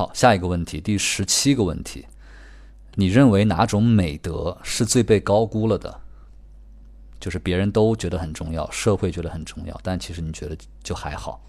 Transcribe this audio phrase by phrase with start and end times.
[0.00, 2.06] 好，下一个问题，第十七个问题，
[2.94, 6.00] 你认为哪种美德是最被高估了的？
[7.20, 11.42] 就是别人都觉得很重要，社会觉得很重要，但其实你觉得就还好。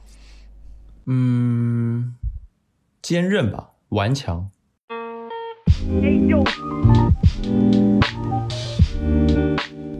[1.05, 2.13] 嗯，
[3.01, 4.49] 坚韧吧，顽强。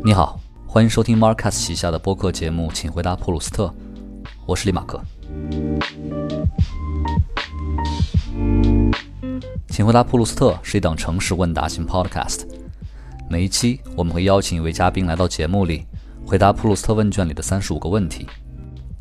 [0.04, 3.74] 你好，欢迎收听 Marcus 旗下的播客节目，请回答普鲁斯特。
[4.46, 5.02] 我是李马克。
[9.70, 12.46] 请回答普鲁斯特是一档诚实问答型 Podcast。
[13.30, 15.86] 每一期我们会邀请一位嘉宾来到节目里，
[16.26, 18.28] 回答普鲁斯特问卷里的三十五个问题。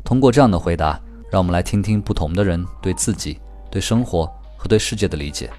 [0.03, 4.25] 通过这样的回答，让我们来听听不同的人对自己、对生活
[4.57, 5.49] 和对世界的理解。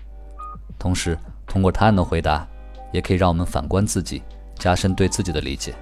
[0.78, 2.46] 同时，通过他人的回答，
[2.92, 4.22] 也可以让我们反观自己，
[4.58, 5.74] 加深对自己的理解。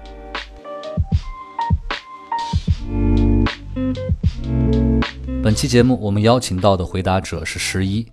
[5.43, 8.07] 本期节目我们邀请到的回答者是十一，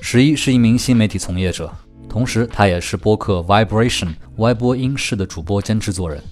[0.00, 1.72] 十一是一名新媒体从业者。
[2.08, 6.22] 同时，他也是播客 Vibration 歪播音室的主播兼制作人。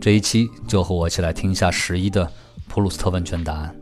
[0.00, 2.30] 这一期就和我一起来听一下十一的
[2.68, 3.74] 普鲁斯特问卷答案。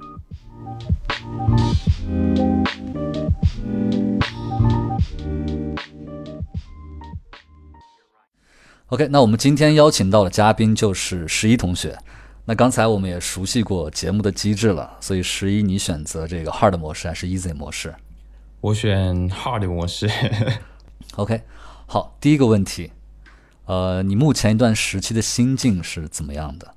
[8.88, 11.96] OK，那我们今天邀请到的嘉宾就是十一同学。
[12.50, 17.94] 那刚才我们也熟悉过节目的机制了，所以十一，你选择这个 Hard 模式还是 Easy 模式？
[18.60, 20.10] 我选 Hard 模式。
[21.14, 21.42] OK，
[21.86, 22.90] 好，第一个问题，
[23.66, 26.74] 呃，你目前一段时期的心境是怎么样的？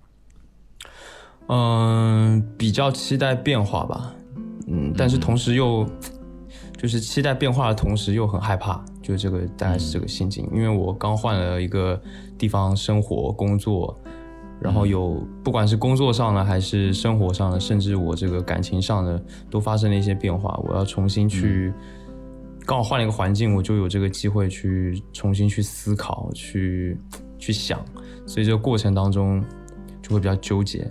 [1.47, 4.13] 嗯，比较期待变化吧，
[4.67, 5.89] 嗯，但是同时又
[6.77, 10.47] 就是期待变化的同时又很害怕，就这个大概是这个心境。
[10.53, 11.99] 因为我刚换了一个
[12.38, 13.99] 地方生活工作，
[14.64, 21.73] 然后有不管是工作上的还是生活上的，甚至我这个感情上的都发生了一些变化，我要重新去。
[22.66, 26.97] 刚好换了一个环境，我就有这个机会去重新去思考，去
[27.38, 27.78] 去想，
[28.25, 29.44] 所以这个过程当中
[30.02, 30.90] 就会比较纠结，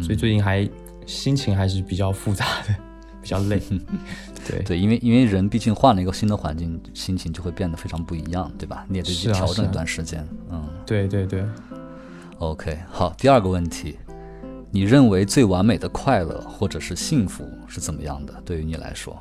[0.00, 0.66] 所以最近还
[1.04, 2.74] 心情还是比较复杂的，
[3.20, 3.60] 比较累。
[4.48, 8.86] 对对，因为因为人毕竟换了一个新的环境，心情就会变得非常不一样，对吧？
[8.88, 10.26] 你也得去调整一段时间。
[10.50, 11.44] 嗯，对对对。
[12.38, 13.98] OK，好，第二个问题，
[14.70, 18.32] 你认为最完美的快乐或者是幸福是怎么样的？
[18.44, 19.20] 对于你来说？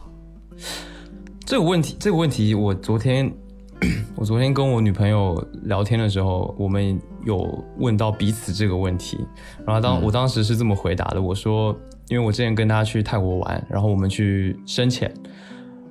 [1.43, 3.33] 这个问题，这个问题，我昨天，
[4.15, 9.17] 我昨天跟我女朋友聊天的时候，我们有问到彼此这个问题。
[9.65, 11.75] 然后当我当时是这么回答的，我说，
[12.09, 15.11] 因为我之前跟她去泰国玩，然后我们去深潜，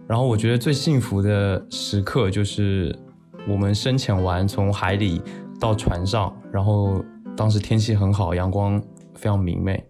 [0.06, 2.96] 然后我觉得最幸福的时刻就是
[3.48, 5.20] 我们深潜完从海里
[5.58, 7.04] 到船上，然后
[7.36, 8.82] 当时天气很好，阳光
[9.14, 9.84] 非常明媚。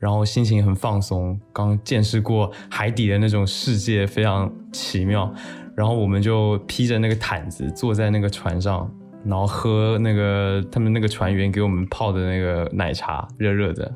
[0.00, 5.28] 然后心情很放松，刚见识过海底的那种世界，非常奇妙。
[5.74, 8.88] 然后我们就披着那个毯子坐在那个船上，
[9.24, 13.92] 然后喝那个他们那个船员给我们泡的那个奶茶，热热的，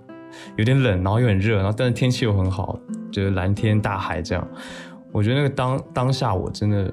[0.56, 2.76] 有点冷，然后又很热，然后但是天气又很好，
[3.12, 4.44] 就是蓝天大海这样。
[5.12, 6.92] 我觉得那个当当下我真的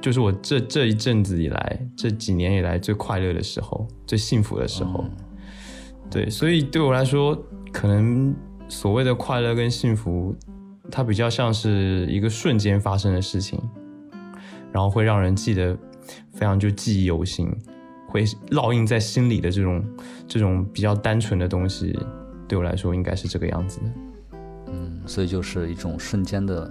[0.00, 5.04] 就是我这这一阵子以来这几年以来最快乐的时候，最幸福的时候。
[6.10, 7.36] 对，所以对我来说。
[7.70, 8.34] 可能
[8.66, 10.34] 所谓的快乐跟幸福，
[10.90, 13.60] 它比较像是一个瞬间发生的事情，
[14.72, 15.76] 然后会让人记得
[16.32, 17.46] 非常就记忆犹新，
[18.08, 19.84] 会烙印在心里的这种
[20.26, 21.96] 这种比较单纯的东西，
[22.48, 23.86] 对我来说应该是这个样子的。
[24.68, 26.68] 嗯，所以就是一种瞬间的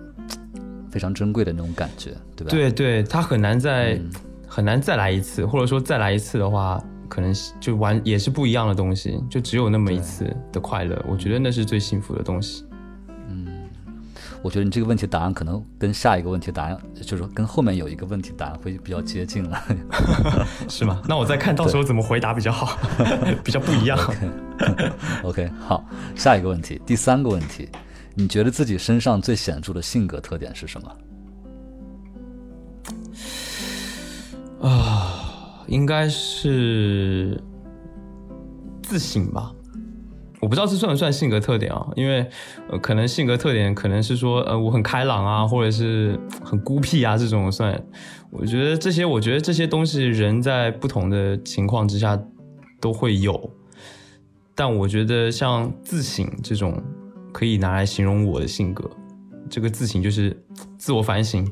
[0.89, 2.49] 非常珍贵的那种感觉，对吧？
[2.49, 4.01] 对对，它很难再
[4.47, 6.83] 很难再来一次，或者说再来一次的话。
[7.07, 12.65] 可能就玩也是不一样的东西，就只有那么一次的快乐，我觉得那是最幸福的东西。
[13.29, 13.47] 嗯，
[14.41, 19.61] 我觉得你这个问题答案可能跟下一个问题答案，就是跟后面有一个问题答案会比较接近了，
[20.69, 21.01] 是吗？
[21.07, 22.77] 那我再看到时候怎么回答比较好，
[23.43, 23.97] 比较不一样。
[25.23, 25.83] OK，好，
[26.15, 27.69] 下一个问题，第三个问题，
[28.15, 30.81] 你觉得自己身上最显著的性格特点是什
[34.61, 34.69] 么？
[34.69, 35.23] 啊。
[35.67, 37.41] 应该是
[38.81, 39.53] 自省吧，
[40.39, 41.87] 我不知道这算不算性格特点啊？
[41.95, 42.25] 因为
[42.69, 47.81] 呃，可能性格特点可能是说，呃，我很开朗啊，或者是很孤僻啊，这种算。
[48.29, 52.17] 我觉得这些，我觉得这些东西，人在不同的情况之下
[52.79, 53.49] 都会有。
[54.55, 56.81] 但我觉得像自省这种，
[57.31, 58.89] 可以拿来形容我的性格。
[59.49, 60.35] 这个自省就是
[60.77, 61.49] 自我反省。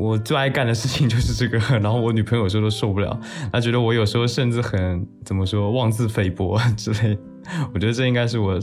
[0.00, 3.20] 我最爱干的事情就是这个， 然后我女朋友有时候都受不了，
[3.52, 7.18] 她觉得我有时候甚至很怎么说妄自菲薄之类。
[7.74, 8.58] 我觉得这应该是我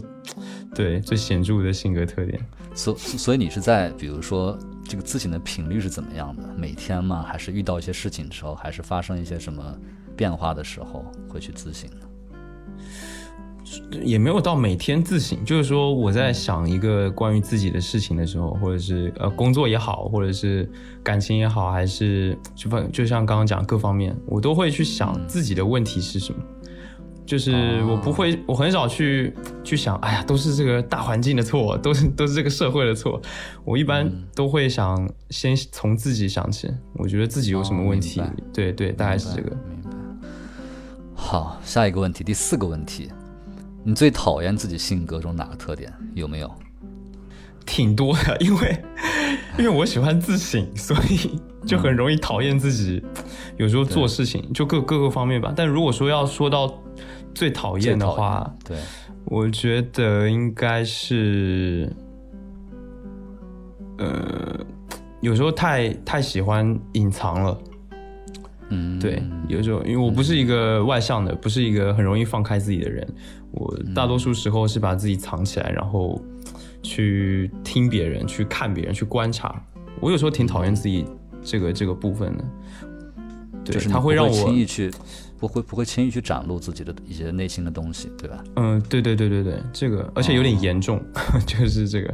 [0.73, 2.39] 对最显著的性格特点。
[2.73, 6.43] 所所以你是在比如说这个自省的频率是怎么样的？
[6.57, 7.23] 每天吗？
[7.27, 9.63] 还是遇到一些事情的时候，还是发生一些什么
[10.15, 12.07] 变化的时候会去自省呢？
[14.03, 20.69] 也没有到每天自省，就是说我在想一个关于自己的事情的时候，或者是呃工作也好，或者是
[21.03, 26.39] 感情也好，还是就反就像刚刚讲各方面，我都会去想自己的问题是什么。
[27.25, 33.21] 就是我不会，我很少去去想，哎呀，都是这个大环境的错，都是都是这个社会的错。
[33.65, 38.21] 我一般都会想先从自己想起，我觉得自己有什么问题。
[38.53, 39.49] 对对，大概是这个。
[39.49, 39.89] 明白。
[41.13, 43.09] 好，下一个问题，第四个问题。
[43.87, 45.89] 你最讨厌自己性格中哪个特点？
[46.13, 46.51] 有没有？
[47.65, 48.83] 挺多的，因为
[49.57, 53.01] 因为我喜欢自省，所以就很容易讨厌自己。
[53.55, 55.53] 有时候做事情就各各个方面吧。
[55.55, 56.77] 但如果说要说到
[57.33, 58.77] 最讨厌的话，对，
[59.23, 61.89] 我觉得应该是，
[63.99, 64.59] 呃，
[65.21, 67.57] 有时候太太喜欢隐藏了。
[68.69, 73.07] 嗯，对，有时候因为我不是一个外向的，不是一个很容易放开自己的人。
[73.57, 76.21] 我大多数时候是把自己藏起来，然后
[76.81, 79.61] 去听别人，去看别人，去观察。
[79.99, 81.05] 我有时候挺讨厌自己
[81.41, 82.43] 这个这个部分的，
[83.65, 84.91] 对，他会让我轻易去，
[85.39, 88.43] 不会不会轻易去展露自己的一些内心的东西，对吧？
[88.57, 91.01] 嗯，对对对对对，这个而且有点严重，
[91.47, 92.13] 就是这个。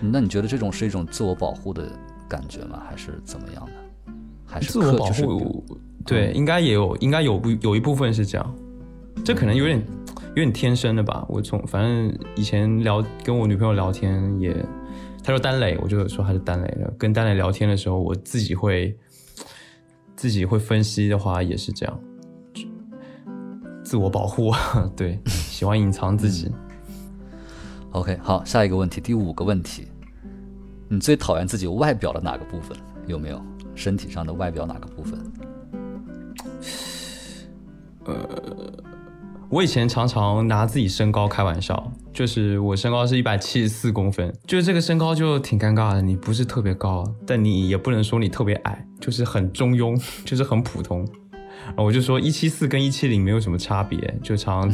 [0.00, 1.90] 那你觉得这种是一种自我保护的
[2.28, 2.80] 感觉吗？
[2.88, 4.12] 还是怎么样的？
[4.46, 5.64] 还是自我保护？
[6.06, 8.54] 对，应该也有，应该有不有一部分是这样。
[9.24, 9.84] 这可能有点。
[10.38, 14.54] 有点天生的吧，我从反正以前聊跟我女朋友聊天也，
[15.20, 16.88] 她说单磊，我就说她是单磊的。
[16.96, 18.96] 跟单磊聊天的时候，我自己会
[20.14, 22.00] 自己会分析的话，也是这样，
[23.82, 24.52] 自我保护，
[24.94, 26.52] 对，喜欢隐藏自己。
[27.90, 29.88] OK，好，下一个问题，第五个问题，
[30.88, 32.78] 你最讨厌自己外表的哪个部分？
[33.08, 33.42] 有没有
[33.74, 35.18] 身体上的外表哪个部分？
[38.04, 38.87] 呃。
[39.50, 46.02] 我以前常常拿自己身高开玩笑，就是我身高是一百七十四公分，就是这个身高就挺尴尬的。
[46.02, 51.06] 你不是特别高，但你也不能说你特别矮，就是很中庸， 就是很普通。
[51.76, 54.70] 我就说一七四跟一七零没有什么差别，就常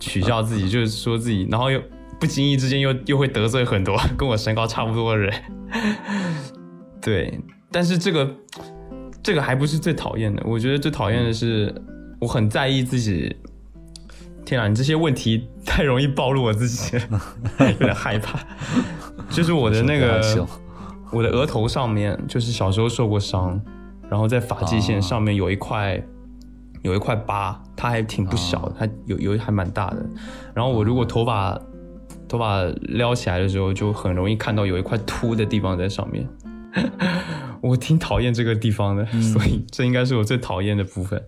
[0.00, 1.80] 取笑自己，就是说自己，然后又
[2.18, 5.32] 不经意之间又又会得罪很多 跟我身高差不多的人。
[7.00, 7.40] 对，
[7.70, 8.36] 但是这个
[9.22, 11.72] 这个还不是最讨厌的，我觉得最讨厌的是
[12.20, 13.36] 我很在意自己。
[14.44, 17.20] 天啊，你这些问题太容易暴露我自己了，
[17.58, 18.38] 有点害怕。
[19.30, 20.46] 就是我的那个，
[21.10, 23.60] 我的额头上面，就是小时候受过伤，
[24.10, 26.02] 然后在发际线上面有一块，
[26.82, 30.04] 有一块疤，它还挺不小的，它有有还蛮大的。
[30.54, 31.58] 然后我如果头发
[32.28, 36.28] 头发撩起来的时候，就很容易看到有一块凸的地方在上面。
[37.60, 41.22] 我挺讨厌这个地方的，所以这应该是我最讨厌的部分。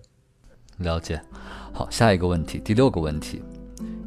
[0.79, 1.21] 了解。
[1.75, 3.43] 好，下一个问题，第六个问题，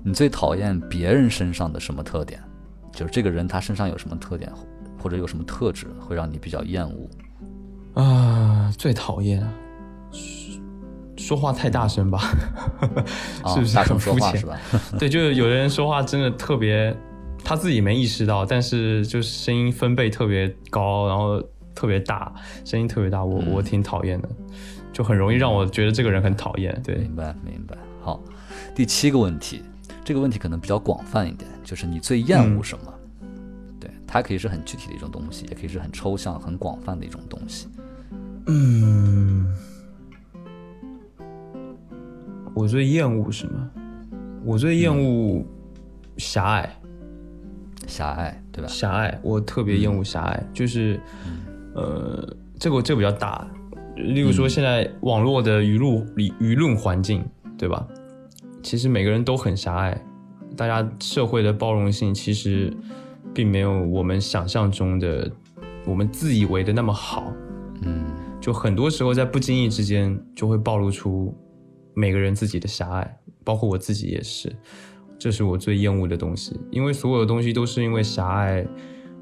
[0.02, 2.42] 你最讨厌别人身上的什么特点？
[2.94, 4.50] 就是这个人他身上有什么特点，
[4.98, 8.02] 或者有什么特质会让你比较厌恶？
[8.02, 9.46] 啊，最讨厌
[11.18, 12.18] 说话太大声吧？
[13.52, 14.58] 是不是大声说话是吧？
[14.98, 16.96] 对，就是有的人说话真的特别，
[17.44, 21.38] 他自己没意识到，但是就是声音分贝特别高，然后
[21.74, 22.32] 特别大，
[22.64, 24.28] 声音特别大，我我挺讨厌的。
[24.98, 26.76] 就很容易让我觉得这个人很讨厌。
[26.82, 27.78] 对，明白明白。
[28.02, 28.20] 好，
[28.74, 29.62] 第七个问题，
[30.04, 32.92] 这个问题可能比较广泛一点，就是你最厌恶什么？
[33.78, 37.68] 对，它可以是很具体的一种东西，也可以是很抽象、很广泛的一种东西。
[38.46, 39.46] 嗯，
[42.52, 43.70] 我最厌恶什么？
[44.44, 45.46] 我最厌恶
[46.16, 46.76] 狭隘。
[47.86, 48.68] 狭隘，对吧？
[48.68, 50.44] 狭隘，我特别厌恶狭隘。
[50.52, 51.00] 就是，
[51.76, 53.46] 呃，这个这个比较大。
[53.98, 57.24] 例如说，现在网络的舆论舆舆论环境，
[57.58, 57.86] 对吧？
[58.62, 60.00] 其实每个人都很狭隘，
[60.56, 62.72] 大家社会的包容性其实
[63.34, 65.30] 并没有我们想象中的，
[65.84, 67.32] 我们自以为的那么好。
[67.82, 68.06] 嗯，
[68.40, 71.34] 就很多时候在不经意之间就会暴露出
[71.94, 74.54] 每个人自己的狭隘，包括我自己也是，
[75.18, 78.64] 这是我最厌恶的东西，因为所有的东西都是因为狭隘。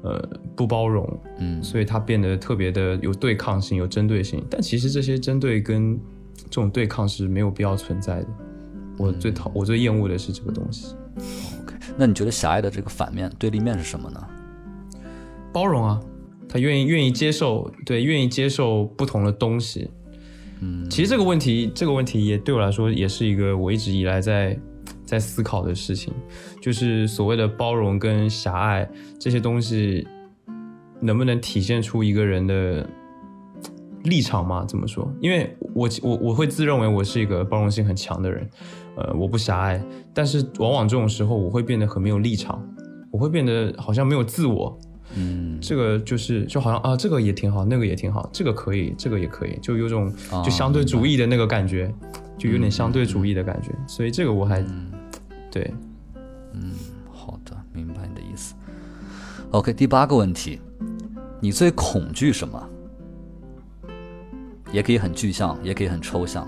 [0.03, 4.43] 呃，不包容，嗯，所以它变得特别的有对抗性、有针对性。
[4.49, 5.99] 但其实这些针对跟
[6.35, 8.27] 这种对抗是没有必要存在的。
[8.97, 10.95] 我最讨、我最厌恶的是这个东西。
[11.63, 14.27] OK，那你觉得狭隘的这个反面、对立面是什么呢？
[15.51, 15.99] 包容啊，
[16.47, 19.89] 他愿意愿意接受，对，愿意接受不同的东西。
[20.61, 24.57] 嗯，其实这个问题，这个问题也对我来说也是一个我一直以来在。
[25.05, 26.13] 在思考的事情，
[26.61, 28.89] 就是所谓的包容跟狭隘
[29.19, 30.07] 这些东西，
[30.99, 32.87] 能不能体现出一个人的
[34.03, 34.65] 立场嘛？
[34.65, 35.11] 怎么说？
[35.21, 38.49] 因为我我我会自认为我是一个包容性很强的人，
[38.95, 39.81] 呃，我不狭隘，
[40.13, 42.61] 但是往往这种时候我会变得很没有立场，
[43.11, 44.77] 我会变得好像没有自我。
[45.15, 50.13] 嗯，这个就是就好像啊，这个也挺好，那个也挺好，这个可以，这个也可以，就有种
[50.43, 51.89] 就相对主义的那个感觉，
[52.37, 53.71] 就有点相对主义的感觉。
[53.87, 54.63] 所以这个我还
[55.51, 55.73] 对，
[56.53, 56.71] 嗯，
[57.11, 58.53] 好的，明白你的意思。
[59.51, 60.59] OK，第八个问题，
[61.39, 62.69] 你最恐惧什么？
[64.71, 66.47] 也可以很具象，也可以很抽象。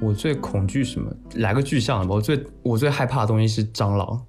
[0.00, 1.12] 我最恐惧什么？
[1.34, 2.14] 来个具象的吧。
[2.14, 4.26] 我最我最害怕的东西是蟑螂。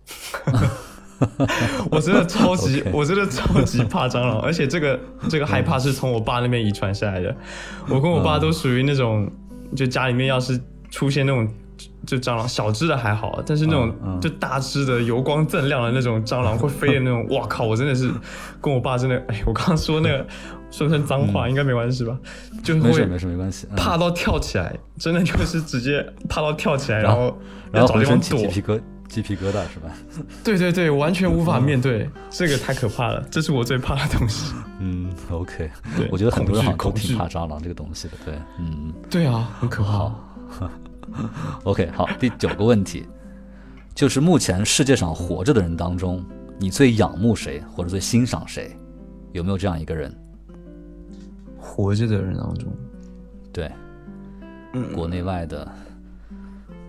[1.91, 4.99] 我真的超级，我真的超级怕蟑螂，而且这个
[5.29, 7.35] 这个害怕是从我爸那边遗传下来的。
[7.89, 9.29] 我跟我爸都属于那种，
[9.75, 10.59] 就家里面要是
[10.89, 11.47] 出现那种
[12.05, 17.65] 就蟑螂，小只的还好，但是那种就大只的、油光锃亮的那种蟑螂会飞的那种，哇靠！
[17.65, 18.09] 我真的是
[18.61, 20.25] 跟我爸真的，哎，我刚刚说那个
[20.71, 22.17] 说成脏话应该没关系吧？
[22.63, 27.37] 就是没事没事没关系，怕到跳起来，真的就是直接怕到跳起来，然后
[27.71, 28.79] 然后找地方起鸡皮疙
[29.09, 29.91] 鸡皮疙瘩是吧？
[30.43, 34.53] 对对对，完全无法面对，这个太可怕了，这是我最怕的东西。
[34.79, 40.13] 嗯，OK，对，我觉得很多人好像都挺怕蟑螂这个东西的，对，嗯，对啊，很可怕。
[41.65, 43.05] OK，好，第九个问题，
[43.95, 46.23] 就是目前世界上活着的人当中，
[46.59, 48.71] 你最仰慕谁或者最欣赏谁？
[49.33, 50.15] 有没有这样一个人？
[51.57, 52.71] 活着的人当中，
[53.51, 53.69] 对，
[54.93, 55.67] 国内外的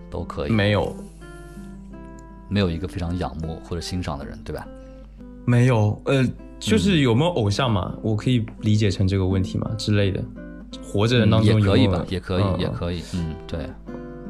[0.09, 0.53] 都可以。
[0.53, 0.95] 没有。
[2.51, 4.67] 没有一个非常仰慕或者欣赏的人，对吧？
[5.47, 6.23] 没有，呃，
[6.59, 7.97] 就是有没有偶像嘛？
[8.03, 10.23] 我可以理解成这个问题嘛之类的。
[10.83, 12.05] 活着人当中也可以吧？
[12.09, 13.03] 也可以，也可以。
[13.15, 13.67] 嗯，对。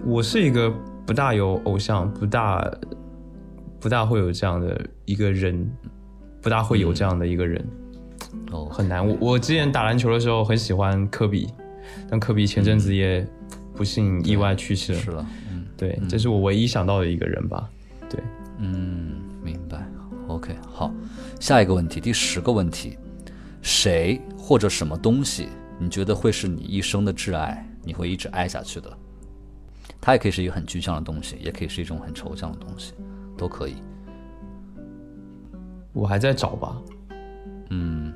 [0.05, 0.73] 我是一个
[1.05, 2.71] 不大有偶像，不大
[3.79, 5.71] 不大会有这样的一个人，
[6.41, 7.67] 不大会有这样的一个人。
[8.53, 9.07] 哦，很难。
[9.07, 11.49] 我我之前打篮球的时候很喜欢科比，
[12.09, 13.27] 但科比前阵子也
[13.75, 14.99] 不幸意外去世了。
[15.01, 17.69] 是了，嗯，对，这是我唯一想到的一个人吧。
[18.11, 18.21] 对，
[18.59, 19.89] 嗯，明白。
[20.27, 20.93] OK，好，
[21.41, 22.99] 下一个问题，第十个问题，
[23.63, 25.49] 谁或者什么东西，
[25.79, 28.99] 你觉得会是你一生的挚爱，你会一直爱下去的？
[30.01, 32.95] 它也可以是一个很具象的东西，也可以是一种很抽象的东西，
[33.37, 33.77] 都可以。
[35.93, 36.77] 我还在找吧。
[37.71, 38.13] 嗯。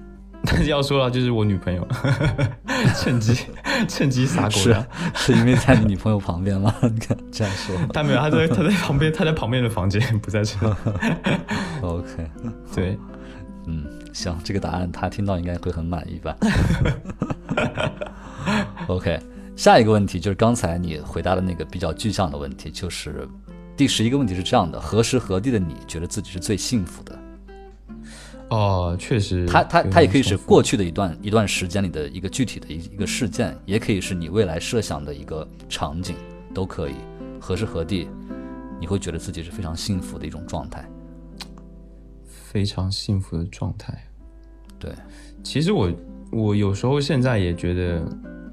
[0.47, 1.87] 但是要说了，就是我女朋友，
[2.97, 3.35] 趁机
[3.89, 6.75] 趁机撒狗粮是因为在你女朋友旁边吗？
[6.83, 10.57] 你 看这样说，他没有，他在他在旁边，他在旁边的房间，不在这。
[11.83, 12.31] OK，
[12.75, 12.99] 对，
[13.67, 16.37] 嗯，行，这个答案他听到应该会很满意吧
[18.87, 19.19] ？OK，
[19.57, 23.27] 下一个问题就是刚才你回答的那个比较具象的问题，就是
[23.77, 27.19] 第十一个问题是这样的：何时何地的你觉得自己是最幸福的？
[28.55, 36.15] 哦，确实，它它它也可以是过去的一段一段时间里的一个具体的一一个事件，也可以是你未来设想的一个场景，
[36.55, 36.95] 都可以。
[37.41, 38.09] 何时何地，
[38.79, 40.89] 你会觉得自己是非常幸福的一种状态，
[42.27, 44.01] 非常幸福的状态。
[44.79, 44.93] 对，
[45.43, 45.93] 其实我
[46.31, 48.07] 我有时候现在也觉得，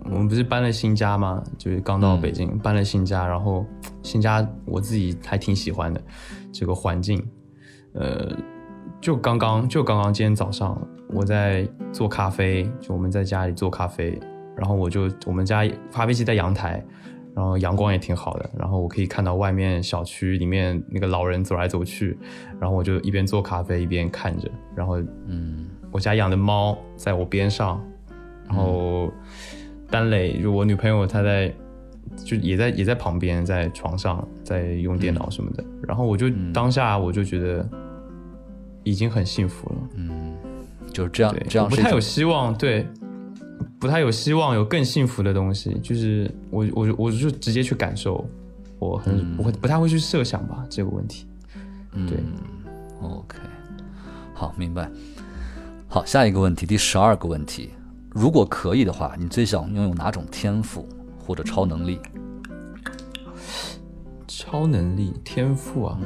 [0.06, 1.44] 我们不是搬了新家吗？
[1.60, 3.64] 就是刚到北京搬了新家，然后
[4.02, 6.02] 新家我自己还挺喜欢的
[6.52, 7.24] 这个环境，
[7.94, 8.36] 呃。
[9.02, 14.18] 就刚刚，就刚刚，今天早上我在做咖啡，就我们在家里做咖啡，
[14.56, 16.86] 然后我就我们家咖啡机在阳台，
[17.34, 22.16] 然后阳光也挺好的，然后我可以看到外面小区里面那个老人走来走去，
[22.60, 27.84] 然后我就一边做咖啡一边看着，然后嗯，我家养的猫在我边上，
[28.48, 29.12] 然后
[29.90, 31.52] 丹磊就我女朋友她在
[32.18, 37.68] 就也在也在旁边在床上在用电脑什么的，然后我就当下我就觉得。
[38.84, 40.34] 已经很幸福了，嗯，
[40.92, 42.88] 就是这样，这样不太有希望，对，
[43.80, 48.28] 不太有希望有更幸福的东西，就是我我我就直接去感受，
[48.80, 51.28] 我很不会不太会去设想吧这个问题，
[52.08, 52.18] 对
[53.02, 53.38] ，OK，
[54.34, 54.90] 好，明白，
[55.88, 57.72] 好，下一个问题，第十二个问题，
[58.10, 60.88] 如果可以的话，你最想拥有哪种天赋
[61.20, 62.00] 或者超能力？
[64.28, 66.00] 超能力天赋啊。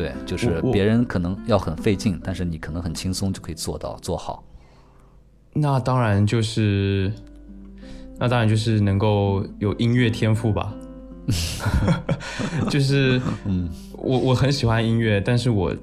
[0.00, 4.42] 对，就是别人可能要很费劲，但是你可能很轻松就可以做到做好。
[5.52, 7.12] 那当然就是，
[8.18, 10.74] 那当然就是能够有音乐天赋吧。
[12.70, 15.76] 就是，嗯，我我很喜欢音乐，但是我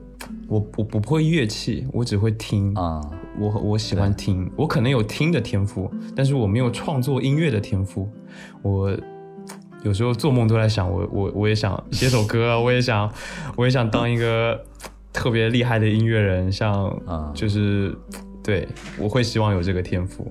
[0.48, 3.00] 我我不会乐器，我只会听啊。
[3.38, 8.10] 我我喜欢听，我可能有听的天赋，但是我没有创作音乐的天赋。
[8.64, 8.98] 我。
[9.84, 13.12] 有时候做梦都在想，我我我也想写首歌， 我也想，
[13.56, 14.60] 我也想当一个
[15.14, 17.96] 特别厉害的音乐人，像啊，就是
[18.44, 18.68] 对，
[18.98, 20.30] 我会希望有这个天赋。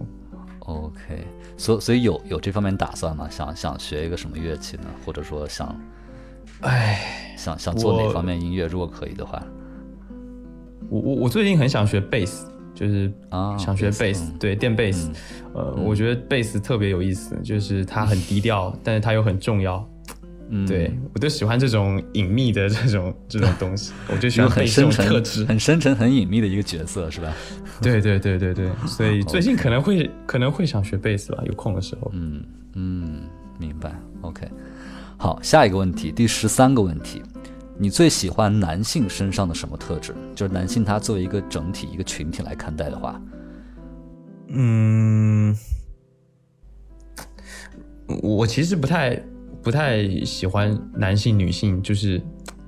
[0.61, 1.25] OK，
[1.57, 3.29] 所所以有有这方面打算吗？
[3.31, 4.85] 想想学一个什么乐器呢？
[5.05, 5.81] 或者说想，
[6.62, 8.67] 哎，想想做哪方面音乐？
[8.67, 9.41] 如果可以的话，
[10.88, 15.11] 我我我最近很想学贝斯，就是啊想学贝斯，嗯对，电贝斯。
[15.54, 19.85] 呃，我觉得贝斯特别有意思，就是它很低调，但是它又很重要。
[20.49, 25.04] 嗯，对我就喜欢这种隐秘的这种这种东西，我就喜欢很深沉。
[25.47, 27.33] 很深沉、很隐秘的一个角色，是吧？
[27.83, 32.12] 对对对对对，所以最近可能会可能会想学贝斯吧，有空的时候。
[32.14, 33.23] 嗯嗯，
[33.59, 33.92] 明白。
[34.21, 34.47] OK，
[35.16, 37.23] 好，下一个问题，第十三个问题，
[37.78, 40.14] 你最喜欢男性身上的什么特质？
[40.35, 43.21] 就是男性他作为一个整体、一个群体来看待的话，
[44.49, 45.54] 嗯，
[48.23, 49.23] 我其实不太
[49.62, 52.21] 不太喜欢男性、女性，就是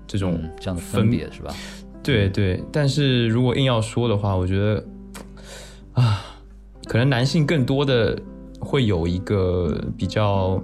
[0.07, 1.55] 这种嗯，这样的分别是吧？
[2.03, 4.85] 对对，但是如果硬要说的话，我觉得
[5.93, 6.25] 啊，
[6.87, 8.19] 可能男性更多的
[8.61, 10.62] 会有一个比较，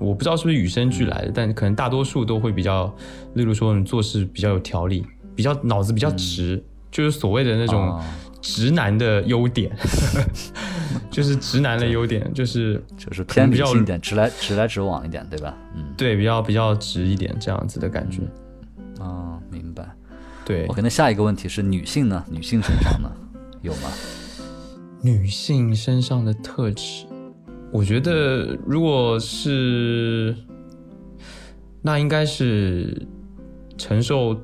[0.00, 2.92] 我不知道是不是与生俱来的，但可能大多数都会比较，
[3.34, 8.04] 例如说你做事比较有条理，比较脑子比较直，就是所谓的那种啊
[8.40, 9.70] 直男的优点，
[11.10, 15.54] 就是直男的优点，就是就是偏比较一点，直来直来直往一点，对吧？
[15.76, 18.22] 嗯，对比较比较直一点这样子的感觉。
[18.98, 19.86] 啊，明白。
[20.44, 22.24] 对 OK，那下一个问题是女性呢？
[22.30, 23.10] 女性身上呢
[23.62, 23.90] 有吗？
[25.02, 27.04] 女性身上的特质，
[27.72, 30.34] 我觉得如果是，
[31.82, 33.06] 那应该是
[33.78, 34.36] 承受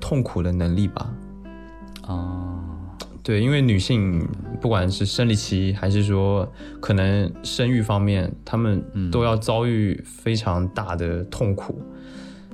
[0.00, 1.14] 痛苦的能力吧。
[2.06, 2.58] 啊，
[3.22, 4.26] 对，因为女性
[4.60, 11.80] 不管是生理期还是说可能生育方面，她们都要遭遇非常大的痛苦。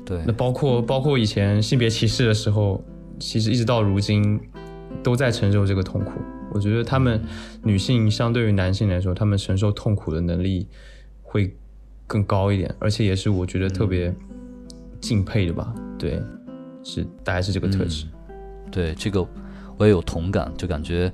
[0.05, 2.85] 对那，包括包括以前性别歧视的时候，
[3.19, 4.39] 其实一直到如今
[5.03, 6.13] 都在承受这个痛苦。
[6.53, 7.23] 我觉得她们
[7.63, 10.67] 女性相对于男性来说，她们承受痛苦的能力
[11.23, 11.55] 会
[12.07, 14.15] 更高一点，而且也是我觉得特别
[15.01, 15.75] 敬佩的吧。
[15.99, 16.23] 对，
[16.83, 18.07] 是大概是这个特质。
[18.71, 19.27] 对这个
[19.77, 21.13] 我也有同感，就感觉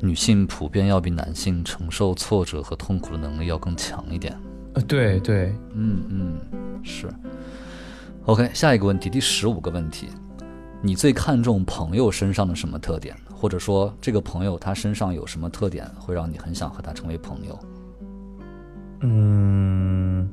[0.00, 4.36] 女性普遍要比男性承受挫折和痛苦的能力要更强一点。
[4.74, 6.38] 呃，对对，嗯嗯，
[6.84, 7.08] 是。
[8.26, 10.08] OK，下一个问题，第十五个问题，
[10.82, 13.16] 你最看重朋友身上的什么特点？
[13.40, 17.58] 或者说，这个朋友他身上有什么特点会让你很想和他成为朋友？
[19.00, 20.28] 嗯，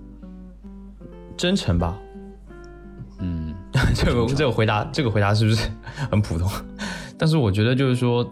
[1.37, 1.97] 真诚吧。
[3.19, 3.55] 嗯，
[3.95, 5.69] 这个这个回答，这个回答是不是
[6.11, 6.51] 很普通？
[7.17, 8.29] 但是我觉得就是说，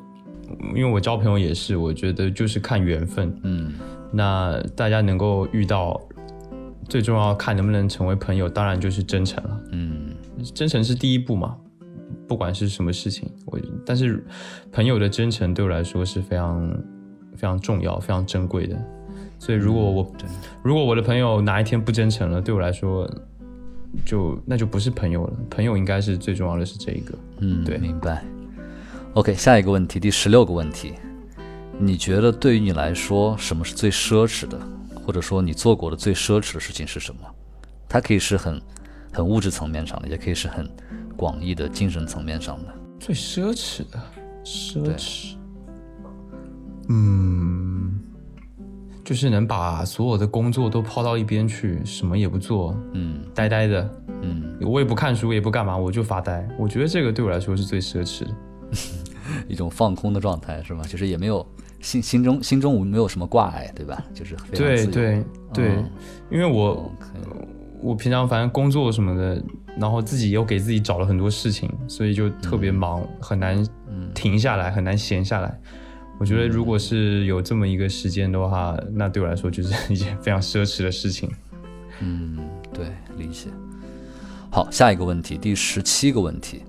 [0.76, 3.34] 因为我交朋友也是，我觉得就是看缘分。
[3.44, 3.74] 嗯
[4.12, 6.00] 那大家能够遇到，
[6.90, 9.60] 最重要看能不能成为朋友，当然就是真诚了。
[9.72, 10.14] 嗯
[10.54, 11.56] 真诚是第一步嘛，
[12.28, 14.26] 不管是什么事情，我但是
[14.72, 16.70] 朋友的真诚对我来说是非常
[17.36, 18.78] 非常重要、非常珍贵的。
[19.38, 20.28] 所以如果我、对
[20.64, 23.08] 如果我的朋友哪一天不真诚了，对我来说
[24.06, 25.34] 就那就不是朋友了。
[25.50, 27.14] 朋友应该是最重要的是这一个。
[27.40, 28.24] 嗯，对明白。
[29.14, 30.94] OK，下一个问题，第十六个问题，
[31.78, 34.60] 你觉得对于你来说，什么是最奢侈的，
[35.06, 37.22] 或者说你做过的最奢侈的事情是什么？
[37.88, 38.60] 它可以是很
[39.16, 40.70] 很物质层面上的，也可以是很
[41.16, 42.74] 广义的精神层面上的。
[43.00, 44.00] 最奢侈的
[44.44, 45.36] 奢侈，
[46.90, 47.98] 嗯，
[49.06, 53.90] 就是能把所有的工作都抛到一边去，什么也不做，嗯呆呆的，
[54.22, 56.46] 嗯，我也不看书，也不干嘛，我就发呆。
[56.60, 58.36] 我觉得这个对我来说是最奢侈的。
[59.48, 60.84] 一种放空的状态是吧？
[60.84, 61.46] 就是也没有
[61.82, 64.04] 心心中心中无没有什么挂碍，对吧？
[64.14, 65.24] 就是非常对自由对
[65.54, 65.90] 对，嗯
[66.30, 66.92] 因为我
[67.86, 69.40] 我平常反正工作什么的，
[69.78, 73.64] 然后自己又给自己找了很多事情，所以就特别忙，很难
[74.16, 75.56] 停下来，很难闲下来。
[76.18, 81.30] 我觉得如果是有这么一个时间的话，那对我来说就是一件非常奢侈的事情。
[82.00, 82.40] 嗯，
[82.74, 82.88] 对，
[83.20, 83.50] 理解。
[84.50, 86.64] 好，下一个问题，第十七个问题，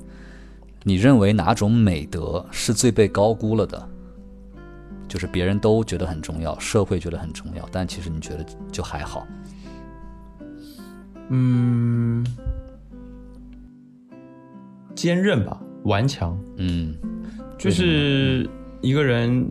[0.83, 3.89] 你认为哪种美德是最被高估了的？
[5.09, 9.27] 就是别人都觉得很重要，社会觉得很重要，但其实你觉得就还好。
[11.29, 12.25] 嗯，
[14.95, 16.95] 坚韧吧，顽强，嗯
[17.59, 18.49] 就是
[18.81, 19.51] 一个人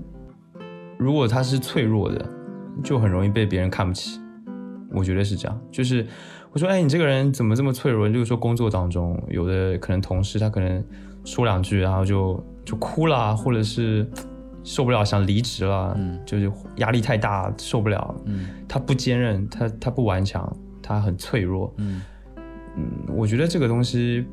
[0.97, 2.25] 如果他是脆弱的，
[2.83, 4.19] 就很容易被别人看不起。
[4.91, 6.05] 我觉得是这样，就是
[6.53, 8.07] 我说，哎，你这个人怎么这么脆弱？
[8.07, 10.81] 就是说工作当中，有的可能同事他可能
[11.25, 14.07] 说两句，然后就就哭了，或者是
[14.63, 18.15] 受不了想离职了，嗯就是压力太大受不了。
[18.25, 21.73] 嗯他不坚韧，他他不顽强，他很脆弱。
[21.77, 22.01] 嗯
[22.77, 24.23] 嗯，我觉得这个东西，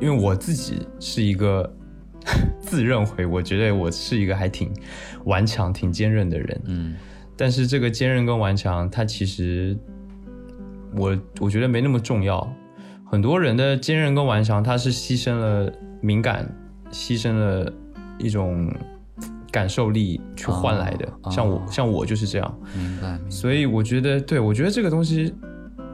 [0.00, 1.68] 因为我自己是一个
[2.60, 4.72] 自认为我觉得我是一个还挺
[5.24, 6.62] 顽强、挺坚韧的人。
[6.66, 6.94] 嗯
[7.38, 9.76] 但是这个坚韧跟顽强，它其实
[10.94, 12.50] 我我觉得没那么重要。
[13.04, 16.50] 很多人的坚韧跟顽强，他是牺牲了敏感，
[16.90, 17.72] 牺牲了
[18.18, 18.74] 一种
[19.56, 21.08] 感受力去换来的。
[21.22, 22.58] 哦像我哦像我就是这样。
[22.76, 23.30] 明白明白。
[23.30, 25.32] 所以我觉得，对我觉得这个东西，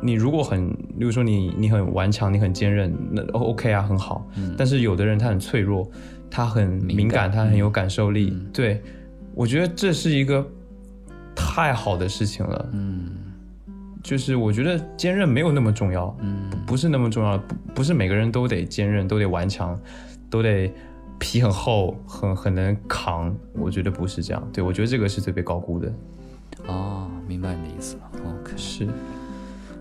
[0.03, 4.27] 你如果很，比如说你你很顽强，你很坚韧，那哦 OK 啊，很好。
[4.37, 5.88] 嗯但是有的人他很脆弱，
[6.29, 8.31] 他很敏感，他很有感受力。
[8.35, 8.83] 嗯对
[9.35, 10.44] 我觉得这是一个
[11.37, 12.68] 太好的事情了。
[12.72, 13.11] 嗯
[14.03, 19.79] 就是我觉得坚韧没有那么重要，嗯不不是那么重要，不不是每个人都得坚韧，都得顽强，
[20.29, 20.68] 都得
[21.23, 23.33] 皮很厚，很很能扛。
[23.55, 24.43] 我觉得不是这样。
[24.53, 25.93] 对我觉得这个是最被高估的。
[26.67, 28.11] 哦，明白你的意思了。
[28.27, 28.89] OK，是。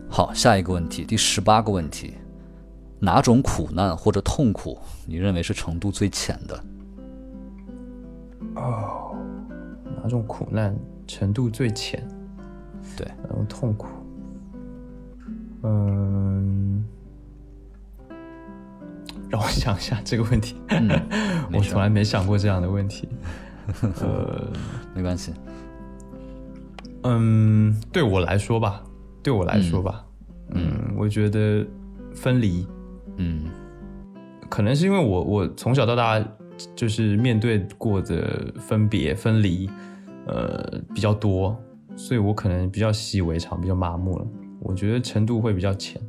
[0.08, 2.14] 好，下一个问题，第十八个问题，
[3.00, 4.78] 哪种苦难或者痛苦
[5.08, 6.64] 你认为是程度最浅的？
[8.56, 9.16] 哦，
[10.02, 10.76] 哪种苦难
[11.08, 12.08] 程度最浅？
[12.96, 13.88] 对，哪种痛苦？
[15.64, 16.86] 嗯，
[19.32, 20.58] 让我想一下这个问题。
[20.68, 20.90] 嗯，
[21.54, 23.08] 我从来没想过这样的问题。
[24.02, 24.52] 呃，
[24.94, 25.34] 没关系。
[27.04, 28.84] 嗯，对我来说吧，
[29.24, 30.06] 对我来说吧，
[30.50, 31.66] 嗯，我觉得
[32.14, 32.68] 分离，
[33.18, 33.46] 嗯
[34.50, 36.22] 可能是因为我我从小到大
[36.76, 39.70] 就是面对过的分别分离，
[40.28, 41.58] 呃比较多，
[41.96, 44.28] 所以我可能比较习以为常，比较麻木了。
[44.60, 46.00] 我觉得程度会比较浅，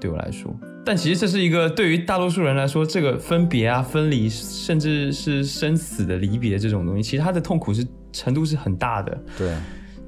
[0.00, 0.54] 对我来说。
[0.84, 9.22] 但其实这是一个对于大多数人来说，这个分别啊、分离，甚至是生死的离别这种东西，其实它的痛苦是程度是很大的。
[9.36, 9.54] 对，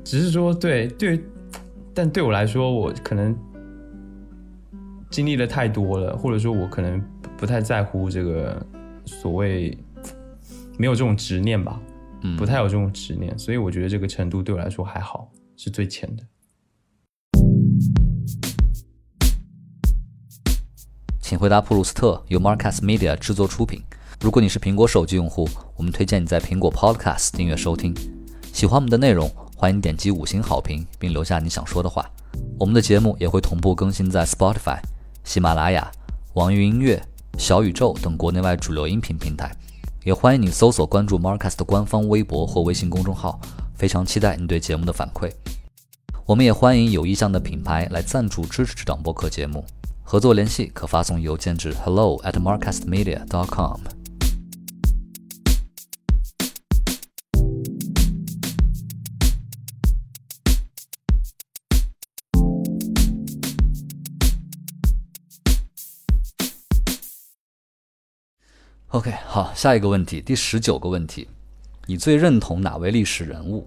[0.02, 1.20] 只是说，对对，
[1.92, 3.36] 但对我来说，我可能
[5.10, 8.64] 经历的太多了，或者说我可能不不太在乎这个
[9.04, 9.76] 所谓
[10.78, 11.78] 没有这种执念吧，
[12.22, 16.22] 嗯，不太有这种执念，所以我觉得这个程度对我来说还好，是最浅的。
[21.30, 23.80] 请回答普鲁斯特由 Marcus Media 制作出品。
[24.20, 27.94] 如果你是苹果手机用户，我们推荐你在苹果 Podcast 订阅收听。
[28.52, 32.04] 喜欢我们的内容，欢迎点击五星好评，并留下你想说的话。
[32.58, 34.80] 我们的节目也会同步更新在 Spotify、
[35.22, 35.88] 喜马拉雅、
[36.32, 37.00] 网易音乐、
[37.38, 39.54] 小宇宙等国内外主流音频平台。
[40.02, 43.40] 也欢迎你搜索关注 Marcus 的官方微博或微信公众号。
[43.76, 45.30] 非常期待你对节目的反馈。
[46.26, 49.64] 我们也欢迎有意向的品牌来赞助支持这档播客节目。
[50.10, 53.78] 合作联系可发送邮件至 hello at markcastmedia dot com。
[68.88, 71.28] OK，好，下一个问题，第十九个问题，
[71.86, 73.64] 你最认同哪位历史人物？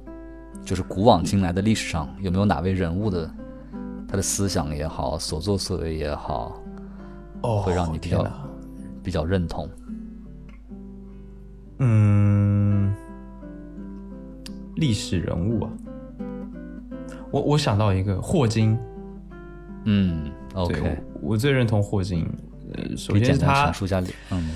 [0.66, 3.34] 就是古往今来的历史上有没有哪位人物的
[4.14, 6.62] 他的思想也好，所作所为也好，
[7.42, 8.24] 哦会让你比较
[9.02, 9.68] 比较认同？
[11.80, 12.94] 嗯，
[14.76, 15.72] 历史人物啊，
[17.32, 18.78] 我我想到一个霍金，
[19.86, 22.24] 嗯，OK，我我最认同霍金。
[22.76, 24.00] 呃，首先是他阐述一下，
[24.30, 24.52] 嗯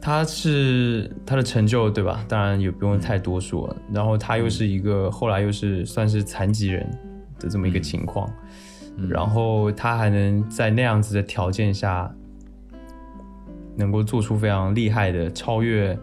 [0.00, 2.24] 他是他的成就，对吧？
[2.28, 3.74] 当然也不用太多说。
[3.92, 6.88] 然后他又是一个后来又是算是残疾人
[7.40, 8.32] 的这么一个情况，
[9.08, 12.12] 然后他还能在那样子的条件下，
[13.76, 15.98] 能够做出非常厉害的超越、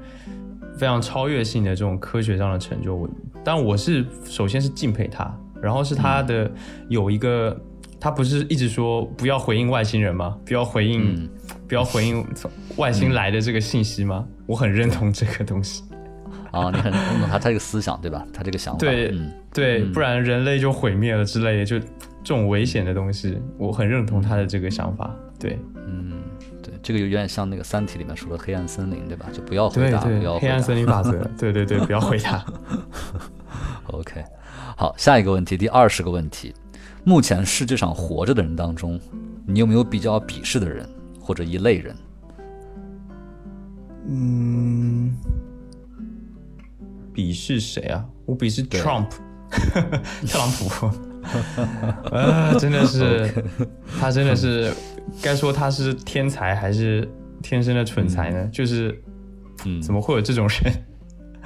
[0.78, 2.95] 非常超越性的这种科学上的成就。
[2.95, 3.10] 我
[3.43, 6.49] 但我是首先是敬佩他，然后是他的
[6.88, 7.60] 有一个。
[8.02, 10.38] 他不是一直说不要回应外星人吗？
[10.45, 11.30] 不要回应，嗯
[11.67, 12.25] 不要回应
[12.78, 14.25] 外星来的这个信息吗？
[14.45, 15.84] 我很认同这个东西。
[16.52, 18.25] 啊，你很认同他他这个思想对吧？
[18.34, 21.78] 他这个想法，对嗯对，不然人类就毁灭了之类的，就
[22.30, 25.12] 这种危险的东西，我很认同他的这个想法。
[25.39, 26.22] 对嗯，
[26.62, 29.26] 对，这个有点像那个《三体》里面说的黑暗森林对吧？
[29.34, 30.78] 就不要回答，不要黑暗森。
[30.78, 32.46] 林法则，对对对，不要回答。
[33.89, 34.24] OK，
[34.78, 36.54] 好，下一个问题，第二十个问题，
[37.04, 39.00] 目前世界上活着的人当中，
[39.48, 40.88] 你有没有比较鄙视的人
[41.20, 41.96] 或者一类人？
[44.08, 45.18] 嗯，
[47.12, 48.06] 鄙视谁啊？
[48.28, 49.10] 我鄙视 Trump，
[50.30, 51.09] 特朗普。
[52.12, 53.32] 啊，真的是，
[53.99, 54.71] 他真的是，
[55.21, 57.08] 该说他是天才还是
[57.41, 58.47] 天生的蠢才呢？
[58.51, 59.01] 就是，
[59.65, 60.73] 嗯怎么会有这种人？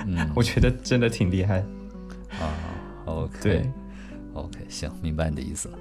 [0.08, 1.60] 嗯 我觉得真的挺厉害。
[2.40, 2.50] 啊
[3.06, 3.72] ，OK，对
[4.34, 5.78] ，OK，行，明白你的意思了。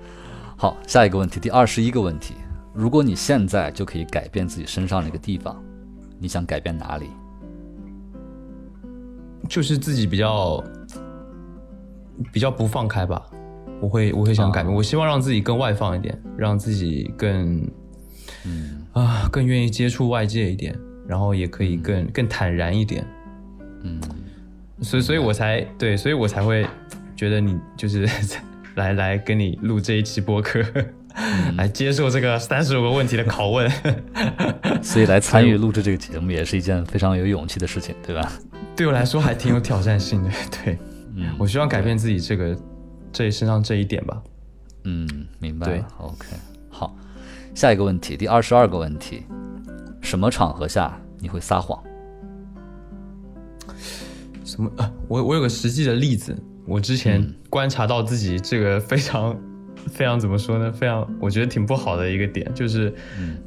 [0.56, 2.34] 好，下一个问题，第二十一个问题，
[2.74, 5.62] 如果你现在就可以改变自己身上的一个地方，
[6.18, 7.06] 你想改变哪里？
[9.48, 10.62] 就是自己比较
[12.32, 13.22] 比较不放开吧。
[13.82, 17.60] 我会我会想改变，我希望让自己更外放一点，让自己更
[18.46, 18.78] 嗯。
[18.92, 23.04] 啊更愿意接触外界一点，然后也可以更更坦然一点。
[23.82, 24.00] 嗯，
[24.82, 26.66] 所以所以我才对，所以我才会
[27.16, 28.06] 觉得你就是
[28.76, 30.62] 来来跟你录这一期播客。
[31.58, 33.70] 来接受这个三十五个问题的拷问，
[34.82, 38.32] 所以来参与录制这个节目也是一件非常有勇气的事情，对吧？
[38.74, 40.30] 对我来说还挺有挑战性的，
[40.64, 40.78] 对，
[41.14, 42.56] 嗯，我希望改变自己这个
[43.12, 44.22] 这身上这一点吧。
[44.84, 45.86] 嗯，明白了。
[45.98, 46.26] OK，
[46.70, 46.96] 好，
[47.54, 49.22] 下一个问题，第二十二个问题，
[50.00, 51.82] 什么场合下你会撒谎？
[54.44, 54.70] 什么？
[55.08, 59.36] 我我有个实际的例子，我之前观察到自己这个非常。
[59.90, 60.70] 非常怎么说呢？
[60.70, 62.94] 非常我觉得挺不好的一个点，就是，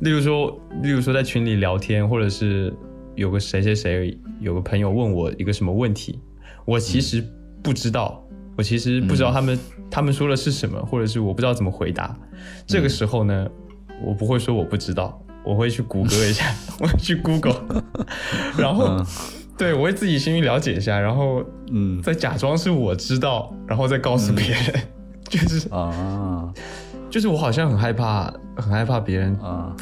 [0.01, 2.73] 例如说，例如说在群里聊天，或者是
[3.15, 6.19] 有个谁谁谁有个朋友问我一个什么问题，
[6.65, 7.23] 我其实
[7.63, 8.21] 不知道，
[8.58, 12.15] 我其实不知道他们他们说的是什么，或者是我不知道怎么回答。
[12.65, 13.48] 这个时候呢，
[14.04, 16.46] 我不会说我不知道，我会去谷歌一下，
[16.80, 17.62] 我去 Google，
[18.58, 19.04] 然后
[19.58, 24.62] 对我会自己先去了解一下，然后嗯，再假装是我知道，然后再告诉别人。
[25.28, 26.54] 就是啊，
[27.10, 29.76] 就是我好像很害怕，很害怕别人啊，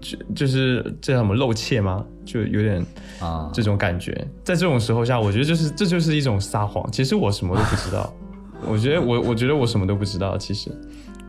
[0.00, 2.04] 就就是这叫什么露怯吗？
[2.24, 2.84] 就有点
[3.20, 4.12] 啊这种感觉。
[4.42, 6.90] 在这种时候下，我觉得就是这就是一种撒谎。
[6.90, 8.14] 其实我什么都不知道，
[8.66, 10.36] 我觉得我我觉得我什么都不知道。
[10.38, 10.70] 其实，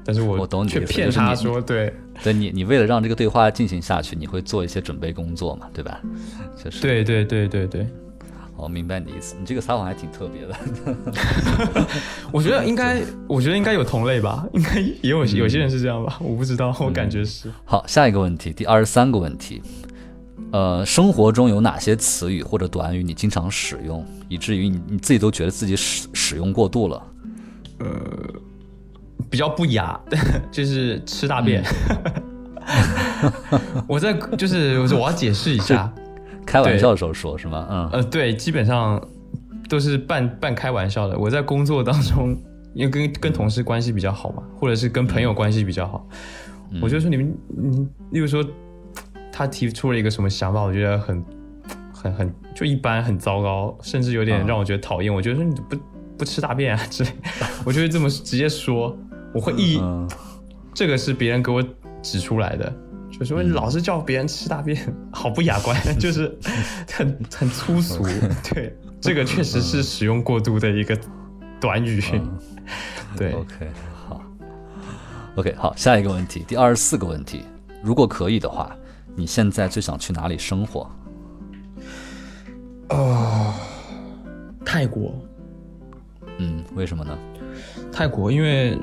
[0.03, 5.67] 但是我我懂你，却骗他说对对，你你为了让这个对话进行下去，你会做一些准备工作嘛？
[5.73, 6.01] 对吧？
[6.63, 7.87] 就是对对对对对。
[8.57, 11.85] 我明白你的意思，你这个撒谎还挺特别的。
[12.31, 17.51] 我觉得应该，我觉得应该有同类吧， 应该也有有些人是这样吧，我不知道，我感觉是。
[17.65, 19.61] 好，下一个问题，第二十三个问题，
[20.51, 27.03] 呃，生活中有哪些词语或者短语你经常使用，以至于你你自己都觉得自己使使用过度了？
[27.79, 27.87] 呃，
[29.29, 29.99] 比较不雅，
[30.49, 31.61] 就是吃大便。
[33.87, 35.93] 我在就是我要解释一下。
[36.45, 37.67] 开玩笑的时候说是吗？
[37.69, 39.01] 嗯呃，对，基本上
[39.67, 41.17] 都是半半开玩笑的。
[41.17, 42.37] 我在工作当中，
[42.73, 46.07] 因为跟跟同事关系比较好嘛，或者是跟朋友关系比较好，
[46.81, 48.45] 我就说你们，你，例如说
[49.31, 51.23] 他提出了一个什么想法，我觉得很
[51.93, 55.13] 很很就一般，很糟糕，甚至有点让我觉得讨厌。
[55.13, 55.75] 我觉得说你不
[56.17, 57.09] 不吃大便啊之类，
[57.65, 58.95] 我就会这么直接说，
[59.33, 59.81] 我会一
[60.73, 61.63] 这个是别人给我
[62.01, 62.73] 指出来的。
[63.19, 64.77] 就说你老是叫别人吃大便，
[65.11, 66.37] 好不雅观， 就是
[66.91, 68.03] 很很粗俗。
[68.53, 70.99] 对，这个确实是使用过度的一个
[71.59, 72.03] 短语。
[73.15, 73.67] 对， OK，
[74.07, 74.21] 好
[75.35, 77.43] ，OK，好，下一个问题，第二十四个问题，
[77.81, 78.75] 如果可以的话，
[79.15, 80.89] 你现在最想去哪里生活？
[82.89, 83.55] 啊，
[84.65, 85.15] 泰国。
[86.37, 87.17] 嗯，为什么呢？
[87.93, 88.77] 泰国，因为。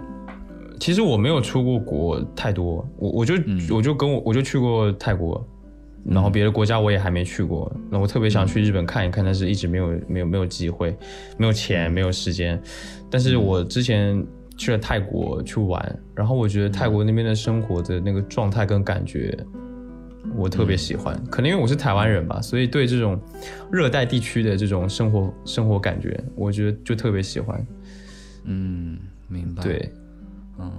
[0.83, 3.35] 其实我没有出过国太多，我我就
[3.73, 5.41] 我就跟我我就去过泰国，
[6.05, 7.73] 然后别的国家我也还没去过。
[7.89, 10.93] 那我特别想去日本看一看，但是一直没有没有没有机会，
[11.39, 12.61] 没有钱，没有时间。
[13.09, 19.39] 但是我之前去了泰国去玩，然后我觉得泰国那边的生活的那个状态跟感觉，
[20.35, 21.17] 我特别喜欢。
[21.31, 23.17] 可能因为我是台湾人吧，所以对这种
[23.71, 27.65] 热带地区的这种生活生活感觉，我觉得就特别喜欢。
[28.47, 29.63] 嗯，明白。
[29.63, 29.89] 对。
[30.59, 30.71] 嗯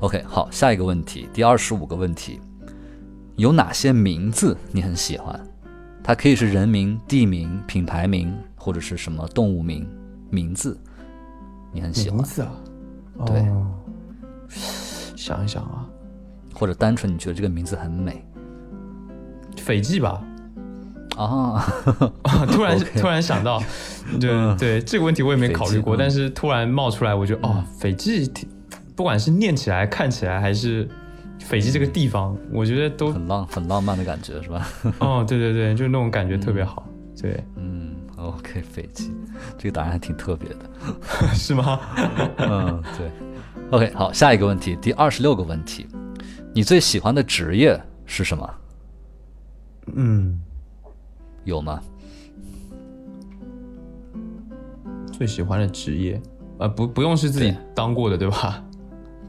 [0.00, 2.40] ，OK，好，下一个问题，第二十五个问题，
[3.36, 5.38] 有哪些名字你很喜欢？
[6.02, 9.88] 它可以是人名、地名、品牌名，或者是什么动物名
[10.30, 10.78] 名字，
[11.72, 12.16] 你很喜欢？
[12.18, 12.52] 名字啊？
[13.24, 13.46] 对，
[15.16, 15.88] 想一想啊，
[16.52, 18.24] 或者单纯你觉得这个名字很美？
[19.56, 20.22] 斐济吧？
[21.16, 21.64] 啊，
[22.52, 23.62] 突然突然想到，
[24.20, 28.48] 对对，这个问题我也没考虑过，但是突然冒出来，我觉得哦，斐济挺。
[28.96, 30.88] 不管是念起来、看起来，还是
[31.40, 34.68] 斐济这个地方，我觉得都很浪、很浪漫的感觉，是吧？
[35.00, 36.86] 哦，对对对，就那种感觉特别好。
[37.20, 39.12] 对，嗯，OK，斐济
[39.56, 40.70] 这个答案还挺特别的，
[41.34, 41.80] 是吗？
[42.38, 43.10] 嗯，对。
[43.70, 45.86] OK，好，下一个问题，第二十六个问题，
[46.52, 48.54] 你最喜欢的职业是什么？
[49.94, 50.40] 嗯，
[51.44, 51.80] 有吗？
[55.10, 56.20] 最喜欢的职业，
[56.58, 58.62] 呃，不，不用是自己当过的，对吧？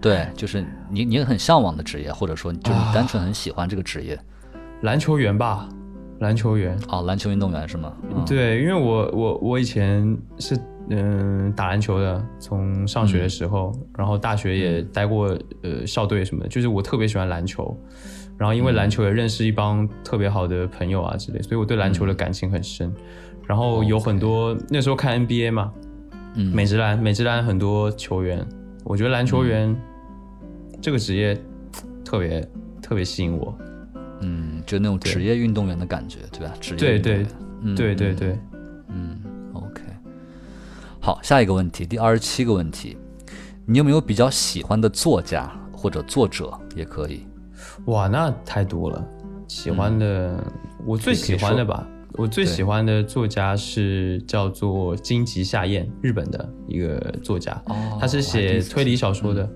[0.06, 4.16] 对，就是你，你很向往的职业，或者说就是单纯很喜欢这个职业，
[4.84, 5.68] 篮球员吧，
[6.20, 6.78] 篮球员。
[6.90, 7.92] 哦，篮球运动员是吗？
[8.24, 10.56] 对，因为我我我以前是
[10.92, 17.76] 嗯打篮球的，从上学的时候，然后大学也待过呃校队什么的，就是我特别喜欢篮球，
[18.38, 22.94] 然后因为篮球也认识一帮特别好的朋友啊之类，所以我对篮球的感情很深。
[23.48, 25.72] 然后有很多那时候看 NBA 嘛，
[26.36, 28.46] 嗯，美职篮，美职篮很多球员，
[28.84, 29.76] 我觉得篮球员
[30.82, 31.40] 这个职业
[32.04, 32.48] 特别
[32.82, 33.58] 特别吸引我。
[34.22, 36.54] 嗯，就那种职业运动员的感觉，对吧？
[36.62, 37.26] 职业对对
[37.76, 38.40] 对对对，
[38.90, 39.20] 嗯
[39.54, 39.82] ，OK。
[41.00, 42.98] 好，下一个问题，第二十七个问题，
[43.66, 47.28] 你有没有比较喜欢的作家或者作者也可以？
[47.86, 49.06] 哇，那太多了。
[49.48, 50.44] 喜欢的，
[50.86, 59.48] 我最喜欢的吧，我最喜欢的作家是叫做金吉夏彦，日本的一个作家，哦他是写推理小说的，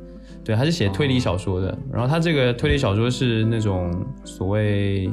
[0.49, 1.77] 对，他是写推理小说的。
[1.93, 3.93] 然后他这个推理小说是那种
[4.25, 5.07] 所谓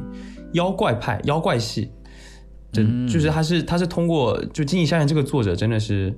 [0.54, 1.90] 妖怪派、妖怪系，
[2.72, 6.10] 真、就是他是他是通过就金吉夏彦这个作者真的是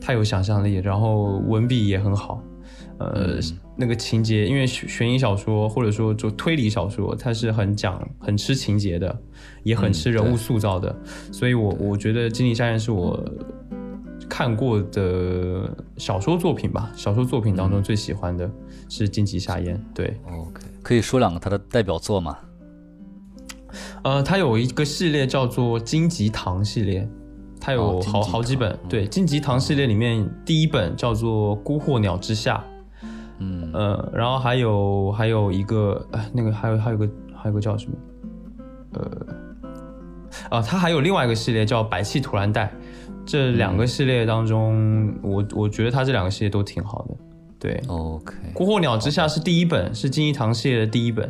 [0.00, 2.42] 太有想象力，然后文笔也很好。
[2.98, 3.38] 呃，
[3.76, 9.16] 那个情节，因为悬悬疑小说或者说就推理小说，它是很讲很吃情节的，
[9.62, 10.92] 也很吃人物塑造的，
[11.30, 13.24] 所以我我觉得金吉夏彦是我
[14.28, 18.50] 看过的小说作品吧，小说作品当中最喜欢的
[18.88, 19.82] 是荆棘夏彦。
[19.94, 22.36] 对，OK，可以说两个他的代表作吗？
[24.02, 27.08] 呃，他有一个系列叫做荆棘堂系列，
[27.60, 28.78] 它有好、哦好几本。
[28.88, 32.64] 对，荆棘堂系列里面第一本叫做《孤惑鸟之下》。
[33.38, 37.96] 嗯，呃，然后还有还有一个，哎，那个还有还有个还有个叫什么？
[38.94, 42.66] 呃，啊，它还有另外一个系列叫《白气图兰带》，
[43.26, 47.16] 这两个系列当中，我我觉得他这两个系列都挺好的。
[47.58, 51.28] 对，OK，《孤火鸟之下》是第一本，是金一堂系列的第一本，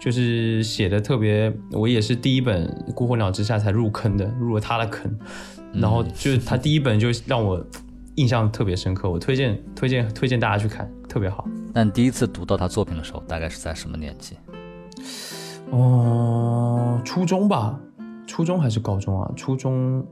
[0.00, 5.14] 就是写的特别，我也是第一本《孤火鸟之下》才入坑的，入了他的坑，
[5.74, 7.62] 然后就是他第一本就让我
[8.14, 11.46] 印象特别深刻，我推荐 推荐推荐大家去看，特别好。
[11.74, 14.36] 那你第一次读到他作品的时候，大概是在什么年纪？
[15.70, 17.78] 哦，初中吧，
[18.26, 19.30] 初中还是高中啊？
[19.36, 20.06] 初中，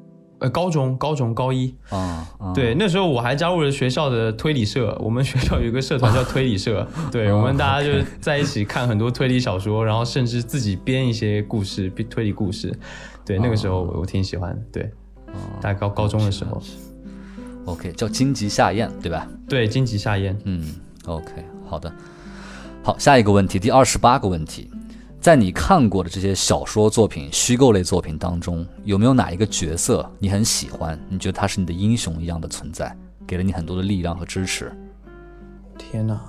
[0.44, 1.74] 呃，高中，高中高一。
[1.88, 12.78] 啊、啊，对，那时候我还加入了学校的推理社，我们学校有一个社团叫推理社， 对我们大家就在一起看很多推理小说，然后甚至自己编一些故事，编推理故事。
[13.24, 14.60] 对，那个时候我我挺喜欢的。
[14.70, 14.90] 对，
[15.62, 16.60] 大概高高中的时候
[17.64, 19.26] ，OK，叫荆棘下咽，对吧？
[19.48, 20.38] 对，荆棘夏彦。
[20.44, 20.74] 嗯
[21.06, 21.32] ，OK，
[21.66, 21.90] 好的。
[22.82, 24.70] 好，下一个问题，第二十八个问题，
[25.24, 31.00] 在你看过的这些小说作品、虚构类作品当中，有没有哪一个角色你很喜欢？
[31.08, 32.94] 你觉得他是你的英雄一样的存在，
[33.26, 34.70] 给了你很多的力量和支持？
[35.78, 36.20] 天哪，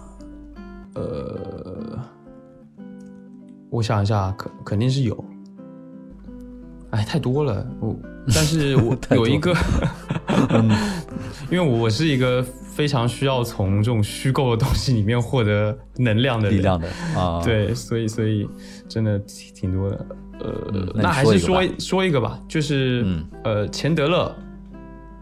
[0.94, 2.00] 呃，
[3.70, 5.26] 我想一下，肯肯定是有。
[6.92, 7.94] 哎，太多了，我，
[8.34, 9.54] 但是我有一个，
[11.52, 18.48] 因为我是一个非常需要从这种虚构的东西里面获得能量的力量的啊，，对，所以所以
[18.88, 20.06] 真的挺挺多的。
[20.40, 23.26] 呃，嗯那那还是说说说一个吧，就是、嗯。
[23.44, 24.36] 呃，钱德勒，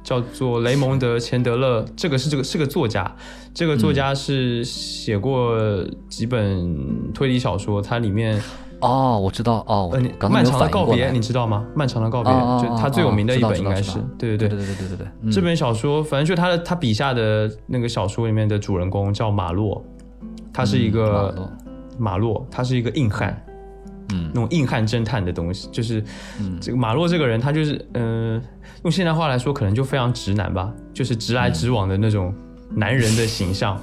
[0.03, 3.15] 叫做雷蒙德·钱德勒，这个是这个是个作家，
[3.53, 5.57] 这个作嗯家是写过
[6.09, 8.41] 几本推理小说，它里面
[8.79, 11.65] 哦，我知道哦，呃，漫长的告别，你知道吗？
[11.75, 14.49] 漫长的告别，就他最有名的一哦本应该是对对对。
[14.49, 19.83] 对对对对对这本小说，反正就他的他笔下的那个小说里面的主人公叫马洛，
[20.51, 21.51] 他是一个洛。
[21.99, 23.45] 马洛，他是一个硬汉，
[24.11, 24.29] 嗯。
[24.33, 26.03] 那种硬汉侦探的东西，就是
[26.59, 28.41] 这个马洛这个人，他就是呃，
[28.83, 32.33] 用现代话来说，可能就非常直男吧，就是直来直往的那种
[32.69, 33.81] 男人的形象，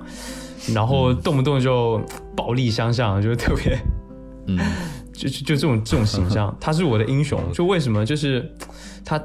[0.74, 2.00] 然后动不动就
[2.36, 3.78] 暴力相向，就特别
[4.46, 4.58] 嗯。
[5.12, 7.38] 就就就这种这种形象， 他是我的英雄。
[7.52, 8.06] 就为什么？
[8.06, 8.50] 就是
[9.04, 9.22] 他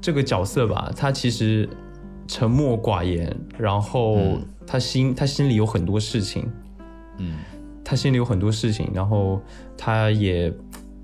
[0.00, 1.68] 这个角色吧，他其实
[2.26, 6.50] 沉默寡言，然后他心他心里有很多事情，
[7.18, 7.36] 嗯
[7.84, 9.40] 他心里有很多事情，然后
[9.76, 10.52] 他也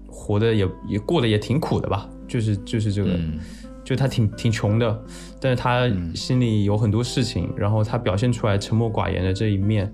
[0.08, 3.38] 活得也也过得也挺苦的吧，就是就是这个，嗯。
[3.82, 5.04] 就他挺挺穷的，
[5.40, 9.92] 但是他心里有很多事情，然后他表现出来沉默寡言的这一面，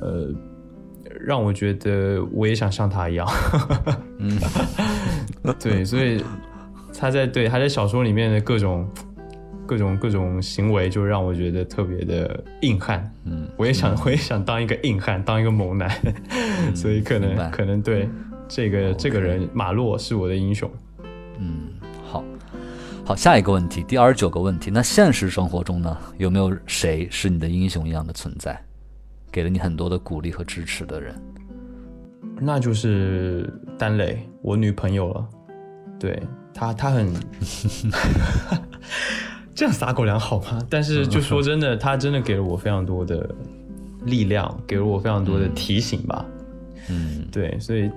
[0.00, 0.28] 呃，
[1.20, 3.28] 让我觉得我也想像他一样，
[4.18, 4.36] 嗯。
[5.62, 6.20] 对，所以
[6.92, 8.88] 他在对他在小说里面的各种
[9.66, 13.12] 各种各种行为，就让我觉得特别的硬汉。
[13.24, 15.90] 嗯，我也想，我也想当一个硬汉，当一个猛男，
[16.74, 18.08] 所以可能可能对
[18.48, 20.70] 这个这个人马洛是我的英雄。
[21.38, 21.70] 嗯，
[22.04, 22.24] 好，
[23.04, 28.58] 好，下一个问题，第二十九个问题，那现实生活中呢，有没有谁是你的英雄一样的存在，
[29.30, 31.14] 给了你很多的鼓励和支持的人？
[32.38, 35.28] 那就是丹磊，我女朋友了。
[35.98, 37.10] 对她，她很
[39.56, 40.58] 这样撒狗粮好吗？
[40.68, 43.34] 但是就说真的，他真的给了我非常多的
[44.04, 46.24] 力量，给了我非常多的提醒吧。
[46.90, 47.90] 嗯对，所以、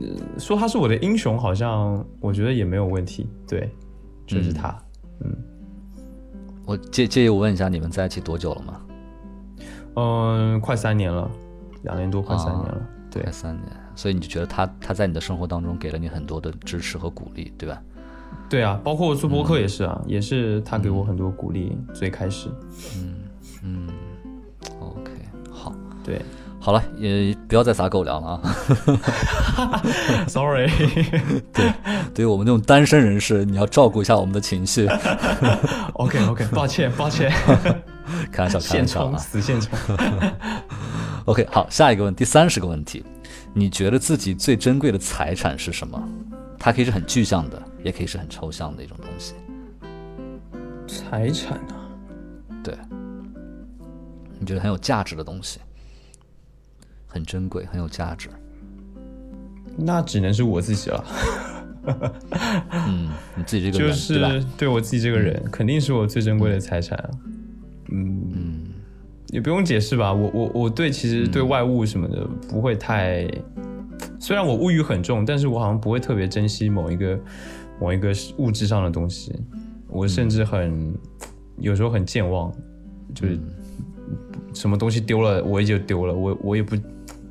[0.00, 3.28] 呃说他是我的英雄，好像我觉得也没有问题。
[3.46, 3.70] 对，
[4.26, 4.74] 就是他。
[5.20, 5.36] 嗯，
[6.64, 8.80] 我介介意我问一下，你们在一起多久了吗？
[9.96, 11.30] 嗯，快三年了，
[11.82, 12.80] 两年多，快三年了。
[13.10, 13.66] 对，快三年。
[13.94, 17.82] 所以你就觉得他他在你的生活当中给了你很多的支持和鼓励，对吧？
[18.48, 21.76] 对啊，包括做播客也是啊，也是他给我很多鼓励。
[21.92, 22.48] 最开始，
[22.96, 23.14] 嗯
[23.62, 23.88] 嗯
[24.80, 25.10] ，OK，
[25.52, 26.22] 好，对，
[26.58, 28.40] 好了，也不要再撒狗粮了
[29.56, 29.82] 啊。
[30.26, 30.66] Sorry，
[31.52, 31.72] 对，
[32.14, 34.88] 对于我们这种单身人士，你要照顾一下我们的情绪。
[35.94, 37.30] OK OK，抱歉抱歉，
[38.32, 39.18] 开玩笑，开玩笑啊。
[39.18, 39.78] 死现场。
[41.26, 43.04] OK，好，下一个问题，第三十个问题，
[43.52, 46.02] 你觉得自己最珍贵的财产是什么？
[46.58, 49.34] 它可以是很具象的，也可以是很抽象的一种东西。
[50.86, 51.88] 财产啊，
[52.62, 52.74] 对，
[54.38, 55.58] 你觉得很有价值的东西，
[57.06, 58.28] 很珍贵，很有价值。
[59.76, 61.04] 那只能是我自己了。
[62.70, 64.46] 嗯，你自己这个人，就是对？
[64.58, 67.10] 对我自己这个人，肯定是我最珍贵的财产啊。
[67.90, 68.66] 嗯
[69.28, 70.12] 也不用解释吧。
[70.12, 73.26] 我我我对其实对外物什么的不会太，
[74.18, 77.18] 虽然我物欲很重，但是我好像不会特别珍惜某一个
[77.80, 79.34] 某一个物质上的东西。
[79.88, 80.94] 我甚至很
[81.58, 82.52] 有时候很健忘，
[83.14, 83.38] 就是
[84.52, 86.76] 什么东西丢了我也就丢了，我我也不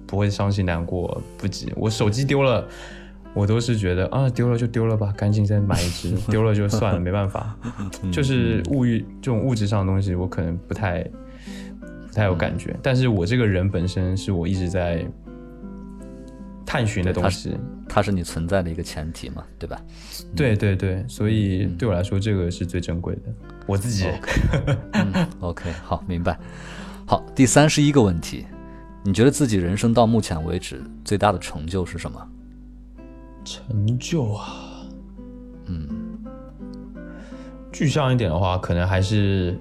[0.06, 1.72] 不会伤心难过，不急。
[1.76, 2.68] 我手机丢了。
[3.34, 7.56] 我都是觉得啊，丢了就丢了吧，赶紧再买一只， 丢了就算了，没办法。
[8.12, 11.04] 就是物欲这种物质上的东西，我可能不太
[12.08, 12.76] 不太有感觉。
[12.82, 15.06] 但是我这个人本身是我一直在
[16.66, 17.56] 探寻的东西。
[17.98, 19.82] 它是你存在的一个前提嘛，对吧？
[20.36, 23.22] 对对对，所以对我来说，这个是最珍贵的。
[23.66, 24.06] 我自己
[25.40, 26.38] OK，好，明白。
[27.08, 28.46] 好，第三十一个问题，
[29.04, 32.22] 你觉得自己人生到目前为止最大的成就是什么？
[33.44, 34.86] 成就啊，
[35.66, 35.90] 嗯，
[37.72, 39.58] 具象一点的话，可能还是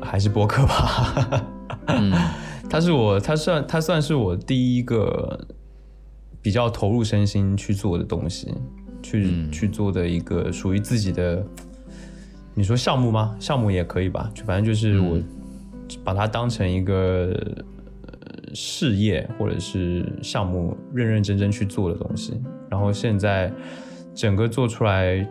[0.00, 1.44] 还是播客吧。
[1.88, 2.10] 嗯，
[2.70, 5.46] 他是我，他算他算是我第一个
[6.46, 8.54] 比较投入身心去做的东西，
[9.02, 11.44] 去、去做的一个属于自己的，
[12.54, 13.34] 你说项目吗？
[13.40, 15.18] 项目也可以吧，就反正就是我
[16.04, 17.36] 把它当成一个
[18.06, 22.40] 呃事业或者是项目，认认真真去做的东西。
[22.70, 23.52] 然后现在
[24.14, 25.28] 整个做出来，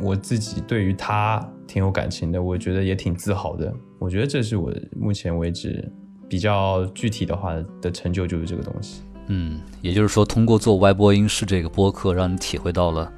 [0.00, 3.72] 我自己对于它挺有感情的，我觉得也挺自豪的。
[4.00, 5.88] 我觉得这是我目前为止
[6.28, 9.02] 比较具体的话的成就，就是这个东西。
[9.28, 13.12] 嗯，也就是说，通过做歪播音室这个播客，让你体会到了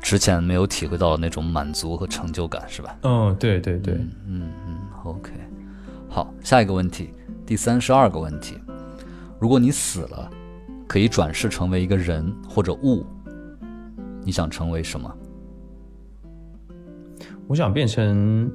[0.00, 2.96] 之前没有体会到的那种满足和成就感，是吧？
[3.02, 3.94] 嗯，对对对，
[4.26, 5.32] 嗯嗯，OK。
[6.08, 7.10] 好，下一个问题，
[7.44, 8.56] 第三十二个问题，
[9.38, 10.30] 如果你死了，
[10.86, 13.04] 可以转世成为一个人或者物，
[14.22, 15.14] 你想成为什么？
[17.46, 18.50] 我想变成，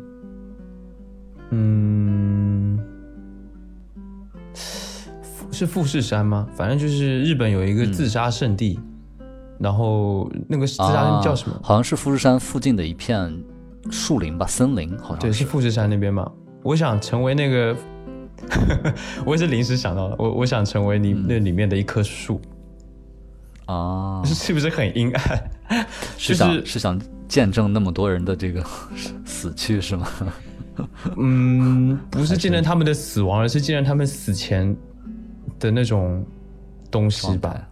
[1.51, 2.98] 嗯，富
[5.59, 6.47] 是富士山吗？
[6.55, 8.79] 反正就是日本有一个自杀圣地，
[9.59, 11.55] 然后那个自杀叫什么？
[11.55, 13.37] 啊好像是富士山附近的一片
[13.91, 16.31] 树林吧，森林，好像对，是富士山那边嘛。
[16.63, 17.75] 我想成为那个，
[19.25, 20.15] 我也是临时想到的。
[20.17, 22.39] 我我想成为你那里面的一棵树，
[23.65, 25.85] 啊， 是不是很阴暗？
[26.17, 26.97] 是想就是是想
[27.27, 28.63] 见证那么多人的这个
[29.25, 30.07] 死 去是吗？
[31.17, 34.73] 嗯，不是见证他们的死亡，而是见证他们死前
[35.59, 36.25] 的那种
[36.89, 37.67] 东西吧。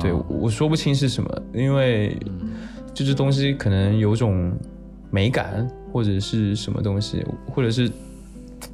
[0.00, 2.16] 对，哦我说不清是什么，因为
[2.94, 4.52] 这只东西可能有种
[5.10, 7.90] 美感，或者是什么东西，或者是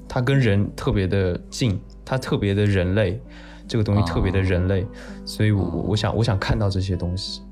[0.08, 3.20] 它跟人特别的近，它特别的人类，
[3.66, 4.86] 这个东西特别的人类，
[5.24, 7.42] 所以我我我想我想看到这些东西。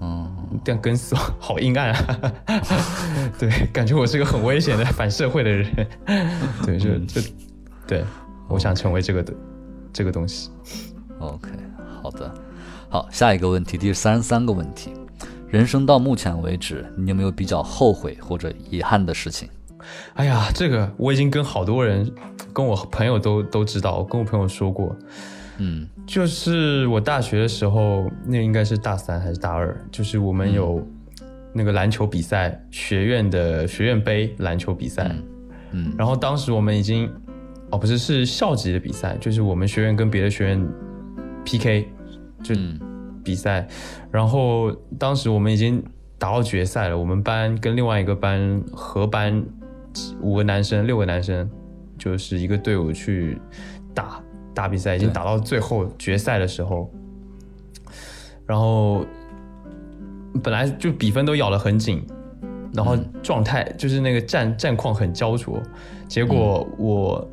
[0.00, 0.28] 嗯，
[0.64, 2.32] 但跟死亡好阴暗啊！
[3.38, 5.86] 对，感觉我是个很危险的反社会的人。
[6.66, 7.20] 对，就就
[7.86, 8.04] 对，
[8.48, 9.32] 我想成为这个的
[9.94, 10.50] 这个东西。
[11.20, 11.48] OK，
[12.02, 12.34] 好的，
[12.90, 14.92] 好，下一个问题，第三十三个问题，
[15.48, 19.48] 人生到目前为止，你有没有比较后悔或者遗憾的事情？
[20.14, 22.10] 哎呀，这个我已经跟好多人，
[22.52, 24.94] 跟我朋友都都知道，我跟我朋友说过，
[25.58, 25.86] 嗯。
[26.06, 30.86] 就是我大学的时候，那应该是大三还是大二，就是我们有
[31.54, 35.10] 那个篮球比赛，学院的学院杯篮球比赛，
[35.70, 35.94] 嗯。
[35.96, 37.10] 然后当时我们已经，
[37.74, 40.68] 哦不是是校级的比赛，就是我们学院跟别的学院
[41.44, 41.88] PK，
[42.42, 42.80] 就嗯。
[43.24, 43.66] 比赛，
[44.10, 45.82] 然后当时我们已经
[46.18, 49.42] 打到决赛了，我们班跟另外一个班合班
[50.20, 51.48] 五个男生六个男生，
[51.96, 53.40] 就是一个队伍去
[53.94, 54.22] 打
[54.52, 56.92] 打比赛，已经打到最后决赛的时候，
[58.46, 59.06] 然后
[60.42, 62.06] 本来就比分都咬得很紧，
[62.74, 65.62] 然后状态就是那个战战况很焦灼，
[66.06, 67.26] 结果我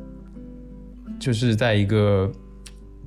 [1.18, 2.30] 就是在一个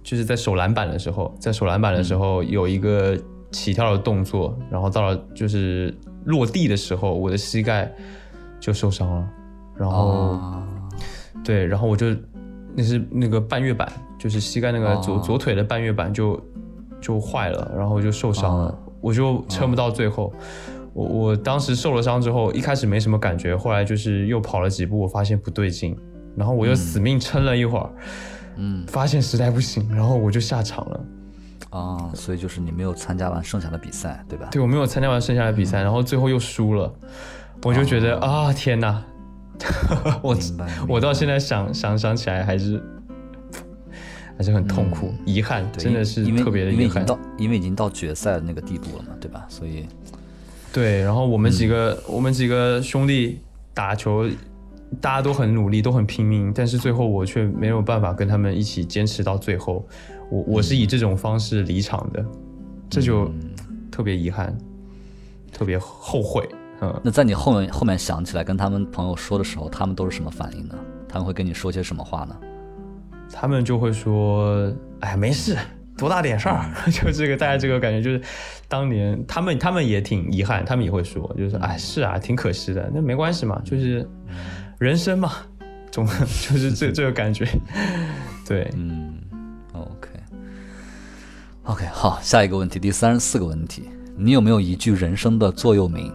[0.04, 3.18] 就是在守篮板的时候，在守篮板的时候有一个
[3.52, 5.94] 起跳的动作，然后到了就是
[6.26, 7.92] 落地的时候，我的膝盖
[8.60, 9.30] 就受伤了，
[9.76, 10.40] 然后
[11.44, 12.08] 对，然后我就
[12.76, 16.40] 那是那个半月板，就是膝盖那个左左腿的半月板就
[17.00, 20.34] 就坏了，然后就受伤了，我就撑不到最后。
[20.94, 25.94] 我我当时受了伤之后，一开始没什么感觉，后来就是又跑了几步，我发现不对劲，
[26.36, 27.90] 然后我又死命撑了一会儿，
[28.58, 31.06] 嗯，发现实在不行，然后我就下场了。
[31.72, 34.48] 啊，所以就是你没有参加完剩下的比赛，对吧？
[34.52, 36.94] 对，我没有参加完剩下的比赛，然后最后又输了，
[37.64, 39.04] 我就觉得啊，天哪！
[40.22, 40.38] 我
[40.88, 42.82] 我到现在想想想起来还是
[44.38, 47.06] 还是很痛苦，遗憾，真的是特别的遗憾。
[47.06, 49.46] 到因为已经到决赛的那个地步了嘛，对吧？
[49.50, 49.86] 所以。
[50.74, 53.40] 对，然后我们几个，我们几个兄弟
[53.74, 54.30] 打球，
[55.02, 59.86] 大家都很努力，都很拼命，但是最后我却没有办法跟他们一起坚持到最后。
[60.30, 62.26] 我我是以这种方式离场的，
[62.90, 63.32] 这就
[63.92, 64.58] 特别遗憾，
[65.52, 66.48] 特别后悔。
[66.82, 70.76] 嗯，那在你后面后面想起来跟他们朋友说的时候，他们都是什么反应呢？
[71.08, 72.36] 他们会跟你说些什么话呢？
[73.32, 75.58] 他们就会说：“哎，没事。”
[75.98, 78.22] 多大点事儿， 就这个大家这个感觉，就是
[78.68, 84.06] 当年他们他们也挺遗憾，他们也会说，就是哎是啊，挺可惜的，那没关系嘛，就是
[84.78, 85.32] 人生嘛，
[85.92, 87.48] 总 就是这这个感觉，
[88.46, 89.16] 对，嗯
[91.64, 96.14] ，OK，OK，好，下一个问题，第三十四个问题，你有没有一句人生的座右铭？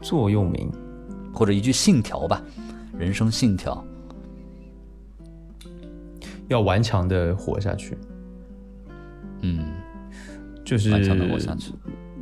[0.00, 0.70] 座右铭，
[1.32, 2.40] 或者一句信条吧，
[2.96, 3.84] 人生信条。
[6.48, 7.98] 要顽强的活下去，
[9.40, 9.66] 嗯，
[10.64, 11.72] 就是顽强的活下去。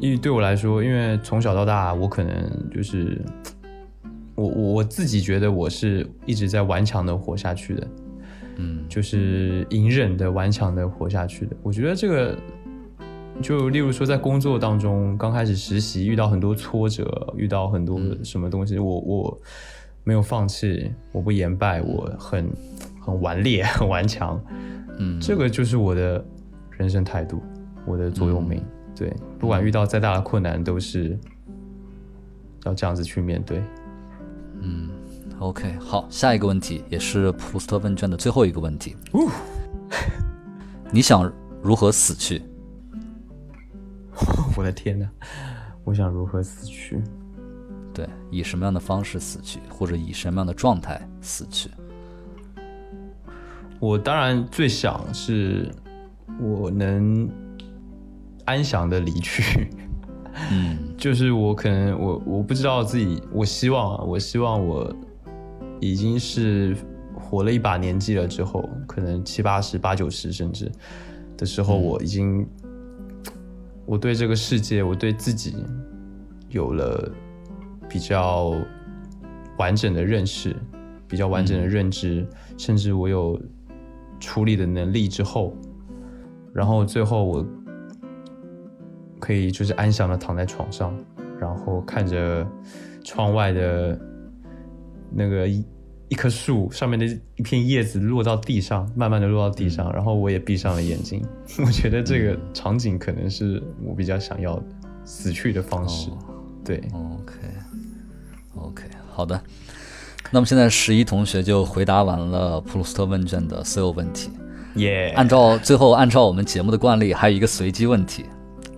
[0.00, 3.20] 因为对我来说，因为从小到大，我可能就是
[4.34, 7.88] 我我我自己觉得我是一直在顽强的活下去的，
[8.56, 11.56] 嗯，就是隐忍的顽强的活下去的。
[11.62, 12.38] 我觉得这个，
[13.42, 19.40] 就例如说在工作当中，刚开始实习遇到很多挫折，遇到很多什么东西，我我
[20.02, 22.50] 没有放弃，我不言败，我很。
[23.04, 24.42] 很顽劣， 很顽强，
[24.96, 26.24] 嗯， 这个就是我的
[26.70, 27.42] 人生态度，
[27.84, 28.64] 我的座右铭。
[28.96, 31.18] 对，不管遇到再大的困难，都是
[32.64, 33.62] 要这样子去面对。
[34.64, 34.88] 嗯
[35.38, 38.96] ，OK，好，下一个问题也是普鲁斯特问卷的最后一个问题。
[40.90, 41.30] 你想
[41.62, 42.42] 如何死去？
[44.56, 45.06] 我的天哪！
[45.84, 47.02] 我想如何死去？
[47.92, 51.68] 对，以什么样的方式死去，或者以什么样的状态死去？
[53.80, 55.70] 我当然最想是，
[56.40, 57.28] 我能
[58.46, 59.68] 安详的离去。
[60.50, 64.90] 嗯，就是我可能我我不知道自己，我希望啊，我希望我
[65.78, 66.74] 已经是
[67.14, 70.72] 活了一把年纪了之后，可能七八十、八九十甚至
[71.36, 72.48] 的时候，我已经
[73.84, 75.54] 我对这个世界，我对自己
[76.48, 77.12] 有了
[77.86, 78.54] 比较
[79.58, 80.56] 完整的认识，
[81.06, 82.26] 比较完整的认知，
[82.56, 83.38] 甚至我有。
[84.20, 85.54] 处理的能力之后，
[86.54, 87.46] 然后最后我
[89.24, 90.94] 可以就是安详的躺在床上，
[91.40, 92.46] 然后看着
[93.02, 93.98] 窗外的
[95.10, 95.64] 那个一
[96.10, 97.06] 一棵树上面的
[97.36, 101.24] 一片叶子落到地上，慢慢的落到地上，然后我也闭上了眼睛。
[101.64, 104.62] 我觉得这个场景可能是我比较想要的
[105.06, 106.10] 死去的方式。
[106.62, 106.82] 对
[108.52, 109.40] ，OK，OK，好的。
[110.30, 114.28] 那么现在十一同学就回答完了普鲁斯特问卷的所有问题，
[114.74, 115.14] 耶！
[115.16, 118.26] 按照最后按照我们节目的惯例，还有一个随机问题，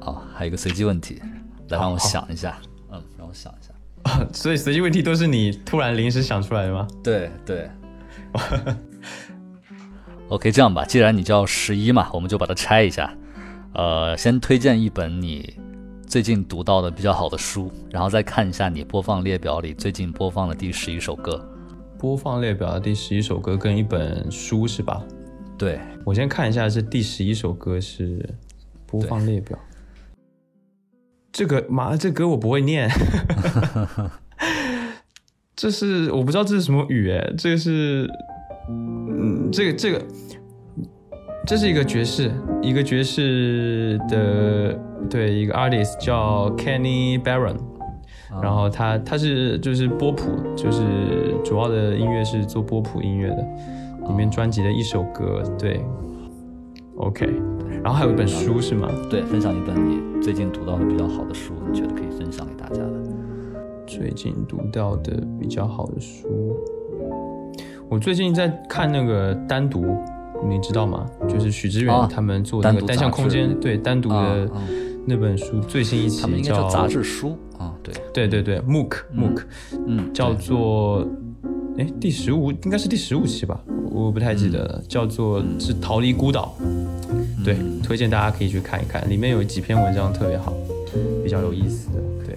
[0.06, 1.20] 啊，还有一个随机问题，
[1.68, 2.56] 来让我想一下，
[2.90, 6.86] 嗯，让我想一下， 所以随机问题都是你突然临时想出来的吗？
[7.02, 7.68] 对对。
[10.28, 13.12] OK，这样吧，既然你叫十一嘛，我们就把它拆一下，
[13.74, 15.58] 呃，先推荐一本你。
[16.08, 21.44] 最近读到的比较好的书，然后再看一下你播放列表里最近播放的第十一首歌。
[21.98, 25.04] 播放列表的第十一首歌跟一本书是吧？
[25.58, 28.24] 对，我先看一下这第十一首歌是
[28.86, 29.58] 播放列表。
[31.36, 32.88] 这个妈，这歌我不会念。
[35.54, 38.08] 这是我不知道这是什么语哎，这个是，
[38.70, 40.02] 嗯，这个这个。
[41.46, 42.32] 这是一个爵士，
[42.62, 44.76] 一个爵士的，
[45.10, 47.56] 对，一个 artist 叫 Kenny Barron，
[48.42, 50.82] 然后他他是就是波普，就是
[51.44, 53.46] 主要的音乐是做波普音乐的，
[54.08, 55.84] 里面专辑的一首歌，对，
[56.96, 57.26] OK，
[57.82, 58.88] 然后还有一本书是吗？
[59.10, 62.92] 对，分享一本你最近读到的比较好的书，你觉得可以分享给大家的？
[63.86, 66.56] 最近读到的比较好的书，
[67.88, 69.84] 我最近在看那个单独，
[70.48, 71.06] 你知道吗？
[71.28, 74.50] 就是许知远他们做那个单向空间，对单独的
[75.06, 79.42] 那本书最新一期，叫杂志书啊，对对对对，MOOC MOOC，
[79.86, 81.06] 嗯，叫做
[81.78, 83.60] 哎第十五应该是第十五期吧。
[83.90, 86.54] 我不太记得了，叫做是逃离孤岛，
[87.44, 90.54] 对，推荐大家可以去看一看，里面有几篇文章特别好，
[91.22, 92.36] 比较有意思的，对。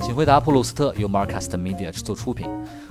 [0.00, 2.46] 请回答：普鲁斯特由 Marcast Media 制作出品。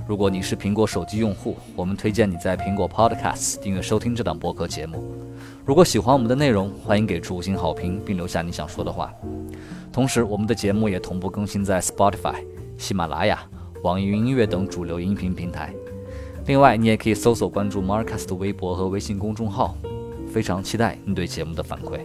[0.08, 5.04] 如果你是苹果手机用户，我们推荐你在苹果 Podcasts 订阅收听这档播客节目。
[5.66, 9.14] 如果喜欢我们的内容，欢迎给出五星好评，并留下你想说的话。
[9.92, 12.36] 同时，我们的节目也同步更新在 Spotify、
[12.78, 13.44] 喜马拉雅、
[13.84, 15.74] 网易云音乐等主流音频平台。
[16.46, 19.76] 另外，你也可以搜索关注 Marcus 的微博和微信公众号。
[20.32, 22.00] 非常期待你对节目的反馈。